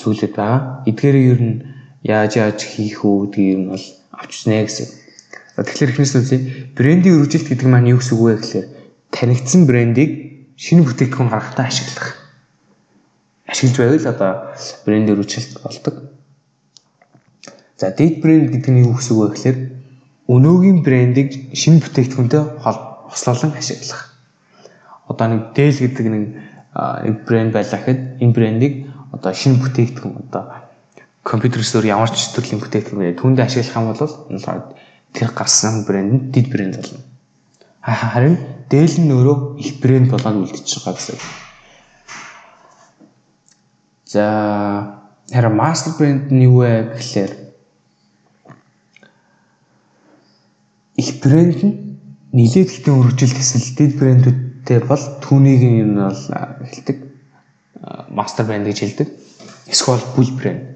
зүйлүүд 0.01 0.33
байгаа. 0.33 0.81
Эдгээрийг 0.89 1.27
ер 1.33 1.41
нь 1.45 1.55
яаж 2.01 2.41
яаж 2.41 2.59
хийх 2.61 3.05
үү 3.05 3.29
гэдгийг 3.29 3.57
нь 3.59 3.69
бол 3.69 3.85
авчснаа 4.17 4.65
гэсэн. 4.65 5.04
Тэгэхээр 5.55 5.91
эхнээс 5.95 6.13
нь 6.15 6.19
үзье. 6.19 6.39
Брендийн 6.75 7.15
үргэлжилт 7.15 7.47
гэдэг 7.47 7.67
маань 7.71 7.95
юу 7.95 8.03
гэсэн 8.03 8.15
үг 8.19 8.23
вэ 8.27 8.35
гэхээр 8.43 8.67
танигдсан 9.15 9.61
брендийг 9.63 10.11
шинэ 10.59 10.83
бүтээгдэхүүн 10.83 11.31
гаргахтаа 11.31 11.71
ашиглах. 11.71 12.19
Ашиглаж 13.47 13.77
байвал 13.79 14.11
одоо 14.11 14.31
брендийн 14.83 15.15
үргэлжилт 15.15 15.63
болдог. 15.63 15.95
За, 17.79 17.95
дэд 17.95 18.19
брэнд 18.19 18.51
гэдэг 18.51 18.71
нь 18.75 18.83
юу 18.83 18.99
гэсэн 18.99 19.15
үг 19.15 19.23
вэ 19.23 19.31
гэхээр 19.31 19.57
өнөөгийн 20.27 20.79
брендийг 20.83 21.55
шинэ 21.55 21.79
бүтээгдэхүүнтэй 21.87 22.41
хослуулан 22.59 23.55
ашиглах. 23.55 24.11
Одоо 25.07 25.27
нэг 25.31 25.41
Dell 25.55 25.79
гэдэг 25.79 26.07
нэг 26.11 26.23
нэг 26.75 27.15
брэнд 27.23 27.55
байлаа 27.55 27.79
гэхэд 27.79 28.19
энэ 28.19 28.35
брендийг 28.35 28.73
одоо 29.15 29.31
шинэ 29.31 29.63
бүтээгдэхүүн 29.63 30.27
одоо 30.27 30.43
компьютер 31.23 31.63
стор 31.63 31.87
ямар 31.87 32.11
ч 32.11 32.35
төрлийн 32.35 32.59
бүтээгдэхүүн 32.59 33.15
түүнд 33.15 33.39
ашиглах 33.39 33.79
юм 33.79 33.87
бол 33.95 34.03
тэр 35.15 35.31
гарсан 35.31 35.85
брэнд 35.87 36.11
нь 36.13 36.25
дид 36.31 36.51
брэнд 36.51 36.75
болно. 36.75 36.99
Харин 37.81 38.35
Dell 38.69 38.97
нь 38.97 39.13
өөрөө 39.13 39.61
их 39.61 39.79
брэнд 39.79 40.09
болоод 40.09 40.41
үлдчихэж 40.41 40.83
байгаа 40.83 40.97
гэсэн. 40.97 41.17
За 44.09 44.25
харин 45.31 45.55
мастер 45.55 45.93
брэнд 45.97 46.33
нь 46.33 46.45
юу 46.49 46.65
вэ 46.65 46.97
гэхээр 46.97 47.31
их 50.97 51.09
брэнд 51.21 51.59
нь 51.63 51.75
нилээд 52.33 52.69
ихтэй 52.73 52.93
өргөжил 52.93 53.37
гэсэн 53.37 53.61
дэд 53.77 53.93
брэндүүдтэй 54.01 54.79
бол 54.83 55.03
түүнийг 55.21 55.61
юм 55.61 55.95
бол 56.01 56.21
хэлдэг 56.73 56.97
мастер 58.09 58.45
брэнд 58.49 58.65
гэж 58.65 58.79
хэлдэг. 58.81 59.07
Эсвэл 59.69 60.03
бүл 60.17 60.31
брэнд. 60.33 60.74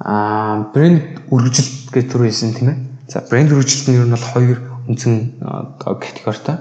Аа 0.00 0.72
брэнд 0.72 1.28
өргөжилт 1.28 1.92
гэж 1.92 2.04
төр 2.08 2.24
хэлсэн 2.24 2.56
тийм 2.56 2.68
ээ. 2.72 2.78
За 3.04 3.20
брэнд 3.20 3.52
өргөжилт 3.52 3.86
нь 3.92 3.98
ер 4.00 4.08
нь 4.08 4.14
бол 4.16 4.28
хоёр 4.32 4.58
үндсэн 4.88 5.36
категоритой. 5.76 6.56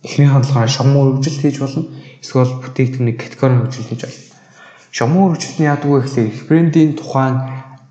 Эхнийх 0.00 0.32
нь 0.32 0.40
болохоор 0.40 0.72
шомоо 0.72 1.12
өргөжилт 1.12 1.44
хийж 1.44 1.60
болно. 1.60 1.84
Эсвэл 2.24 2.64
бүтээгдэхүүний 2.64 3.16
категори 3.20 3.60
өргөжилт 3.60 3.88
хийж 3.92 4.02
болно. 4.08 4.24
Шомоо 4.88 5.22
өргөжилт 5.28 5.58
нь 5.60 5.68
яадаг 5.68 5.90
вэ 5.92 6.00
гэхээр 6.00 6.32
брендийн 6.48 6.92
тухайн 6.96 7.36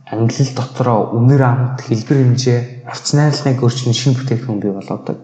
англи 0.10 0.44
дотроо 0.50 1.14
үнэр 1.14 1.42
амт 1.46 1.78
хэлбэр 1.86 2.18
хэмжээ 2.26 2.60
орц 2.90 3.08
найрлагыг 3.14 3.62
өөрчлөн 3.62 3.94
шинэ 3.94 4.18
бүтээгдэхүүн 4.18 4.60
бий 4.66 4.74
болгодог. 4.74 5.18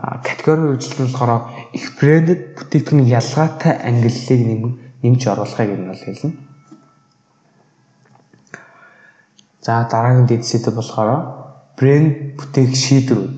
А 0.00 0.18
категори 0.24 0.72
үйлчлэл 0.72 1.06
нь 1.06 1.12
болохоор 1.12 1.42
их 1.76 1.84
брендэд 2.00 2.40
бүтээгдэхүүний 2.56 3.12
ялгаатай 3.12 3.72
ангиллыг 3.84 4.40
нэмж 5.04 5.22
оруулахыг 5.28 5.70
нь 5.76 5.88
бол 5.92 6.02
хэлнэ. 6.02 6.43
За 9.64 9.88
дараагийн 9.90 10.28
дэд 10.28 10.44
сэдв 10.44 10.76
болохоор 10.76 11.10
брэнд 11.80 12.36
бүтээх 12.36 12.76
шийдвэрүүд. 12.76 13.32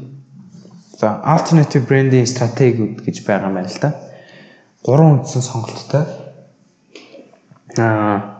За 1.00 1.22
alternative 1.22 1.86
branding 1.86 2.26
стратегиуд 2.26 3.06
гэж 3.06 3.22
байгаа 3.22 3.48
юм 3.48 3.54
байна 3.54 3.70
л 3.70 3.80
да. 3.80 3.90
Гурван 4.82 5.22
үндсэн 5.22 5.42
сонголттой. 5.42 6.04
Аа 7.78 8.36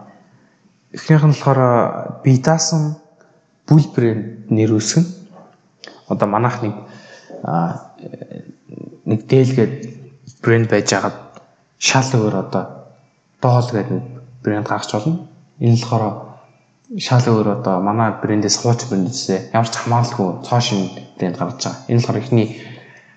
Эхнийх 0.97 1.25
нь 1.25 1.35
болохоор 1.37 2.23
би 2.25 2.39
даасан 2.41 2.97
бүл 3.69 3.85
брэнд 3.95 4.49
нэр 4.49 4.73
үүсгэн. 4.73 5.05
Одоо 6.09 6.29
манайх 6.29 6.65
нэг 6.65 6.75
нэг 9.05 9.21
дээлгээд 9.29 9.75
брэнд 10.41 10.73
байж 10.73 10.89
хагаад 10.89 11.17
шал 11.77 12.09
өөр 12.17 12.35
одоо 12.49 12.65
доол 13.45 13.69
гэдэг 13.69 14.03
брэнд 14.41 14.69
гаргаж 14.73 14.91
болно. 14.97 15.29
Энэ 15.61 15.77
болохоор 15.77 16.36
шал 16.95 17.27
өөр 17.27 17.59
одоо 17.59 17.83
манай 17.83 18.15
брэндээс 18.23 18.63
хууч 18.63 18.87
брэндээс 18.87 19.51
ямар 19.51 19.67
ч 19.67 19.75
хамааралгүй 19.75 20.47
цоо 20.47 20.61
шин 20.63 20.87
брэнд 21.19 21.35
гаргаж 21.35 21.59
байгаа. 21.59 21.83
Энэ 21.91 21.99
болохоор 21.99 22.23
ихний 22.23 22.47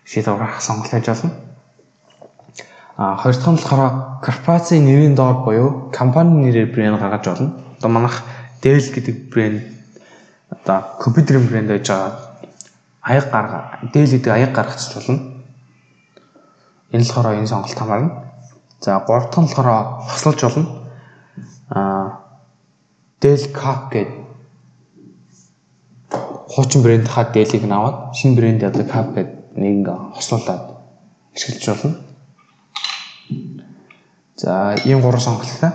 шийдвэр 0.09 0.57
сонголт 0.57 0.89
хийж 0.89 1.05
болно. 1.05 1.32
А 2.97 3.15
хоёр 3.22 3.36
дахь 3.38 3.45
нь 3.45 3.57
болохоор 3.61 4.26
корпорацийн 4.26 4.86
нэрийн 4.89 5.13
доор 5.13 5.45
буюу 5.45 5.93
компани 5.93 6.49
нэрээр 6.49 6.74
брэнд 6.74 6.97
гаргаж 6.97 7.26
болно 7.30 7.53
одоо 7.78 7.89
манайх 7.93 8.17
Dell 8.61 8.82
гэдэг 8.82 9.15
брэнд 9.30 9.61
одоо 10.49 10.78
компьютерийн 10.97 11.45
брэнд 11.45 11.70
байж 11.70 11.88
байгаа 11.93 12.17
аяг 13.05 13.30
гарга 13.30 13.59
Dell 13.93 14.09
гэдэг 14.09 14.34
аяг 14.34 14.51
гаргачих 14.51 14.97
болно. 14.97 15.45
Энэ 16.89 17.05
болохоор 17.05 17.38
энэ 17.38 17.47
сонголт 17.47 17.78
хамаарна. 17.78 18.34
За 18.82 18.97
гурав 19.05 19.30
дахь 19.30 19.39
нь 19.39 19.45
болохоор 19.45 20.09
хослолж 20.09 20.41
болно. 20.41 20.65
Аа 21.70 22.18
Dell 23.22 23.45
Cap 23.53 23.91
гэдэг 23.91 24.20
хуучин 26.49 26.82
брэнд 26.84 27.07
хаа 27.07 27.30
Dell-ийг 27.34 27.65
наваад 27.67 28.15
шинэ 28.15 28.36
брэнд 28.36 28.63
одоо 28.63 28.86
Cap 28.88 29.13
гэдэг 29.13 29.59
нэг 29.59 29.72
ингээ 29.84 29.97
хослуулад 30.15 30.61
ашиглаж 31.36 31.65
болно. 31.67 31.95
За 34.36 34.76
ийм 34.86 35.01
гурван 35.01 35.22
сонголттой. 35.22 35.72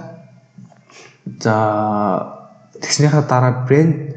За 1.40 1.54
тэгснийхаа 2.80 3.22
дараа 3.22 3.64
брэнд 3.68 4.16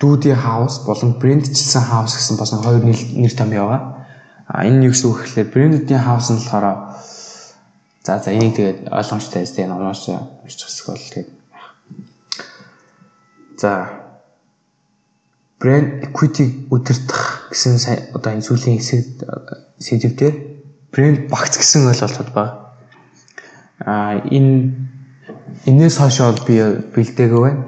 дүүди 0.00 0.34
хаус 0.34 0.84
болон 0.86 1.18
брэндчилсэн 1.18 1.82
хаус 1.82 2.14
гэсэн 2.14 2.36
бас 2.36 2.50
хоёр 2.50 2.84
нэр 2.84 3.34
том 3.38 3.50
яваа. 3.52 4.06
А 4.46 4.66
энэ 4.66 4.86
юу 4.86 4.92
гэсэн 4.92 5.10
үг 5.10 5.22
гэхээр 5.22 5.52
брэндүүдийн 5.54 6.02
хаус 6.02 6.30
нь 6.30 6.42
болохоор 6.42 6.94
за 8.04 8.18
за 8.18 8.30
энийг 8.32 8.56
тэгээд 8.56 8.78
ойлгомжтой 8.92 9.40
байс 9.42 9.52
тэгээд 9.52 9.70
номоос 9.70 10.08
уншиж 10.08 10.62
хэсэг 10.64 10.86
бол 10.86 10.98
тэгээд 10.98 11.37
за 13.60 13.70
брэнд 15.60 16.06
equity 16.06 16.66
удирдах 16.70 17.50
гэсэн 17.50 17.76
одоо 18.14 18.30
энэ 18.32 18.46
сүүлийн 18.46 18.78
хэсэгт 18.78 19.26
сэдвээр 19.82 20.34
брэнд 20.94 21.18
багц 21.28 21.58
гэсэн 21.58 21.90
ойлголт 21.90 22.30
байна. 22.32 22.54
А 23.82 24.18
энэ 24.22 24.88
Энээс 25.66 25.96
хойш 25.98 26.18
бол 26.20 26.40
би 26.46 26.56
бэлдээгүй 26.94 27.42
байна. 27.42 27.64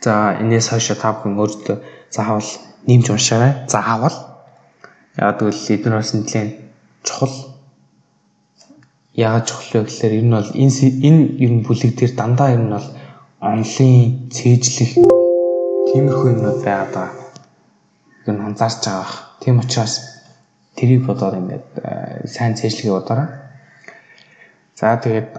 За 0.00 0.36
энээс 0.40 0.68
хойш 0.72 0.88
та 0.96 1.12
бүхэн 1.12 1.38
өөртөө 1.38 1.76
заавал 2.10 2.50
нэмж 2.88 3.06
уншаарай. 3.12 3.52
Заавал. 3.68 4.16
Яг 5.16 5.38
тэгвэл 5.38 5.72
эдгээр 5.74 5.94
бас 5.96 6.12
нэлээд 6.14 6.50
чухал. 7.06 7.36
Яагаад 9.14 9.46
чухал 9.48 9.70
вэ 9.72 9.86
гэхээр 9.86 10.14
ер 10.18 10.24
нь 10.24 10.34
бол 10.36 10.50
энэ 10.52 10.72
энэ 11.08 11.22
ер 11.44 11.52
нь 11.52 11.64
бүлэг 11.64 11.92
дээр 11.96 12.12
дандаа 12.16 12.52
ер 12.56 12.62
нь 12.64 12.72
бол 12.72 12.88
онлын 13.38 14.26
цээжлэх 14.34 14.98
тиймэрхүү 15.86 16.30
юмнууд 16.34 16.58
байгаад 16.66 16.90
байгаа. 16.90 17.08
Ер 18.26 18.34
нь 18.34 18.42
анзаарч 18.42 18.82
байгаа. 18.82 19.38
Тийм 19.38 19.62
учраас 19.62 19.94
тэрийг 20.74 21.06
бодоод 21.06 21.38
ингээд 21.38 21.66
э, 21.78 22.26
сайн 22.26 22.58
цээжлэхийг 22.58 22.98
бодоорой. 22.98 23.30
За 24.74 24.98
тэгээд 24.98 25.38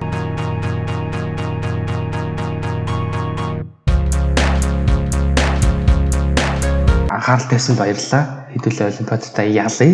анхаарал 7.12 7.48
тавьсан 7.52 7.76
баярлалаа. 7.76 8.24
Хэдүүлээ 8.56 8.88
олимпиадтай 8.96 9.48
ялъя. 9.52 9.92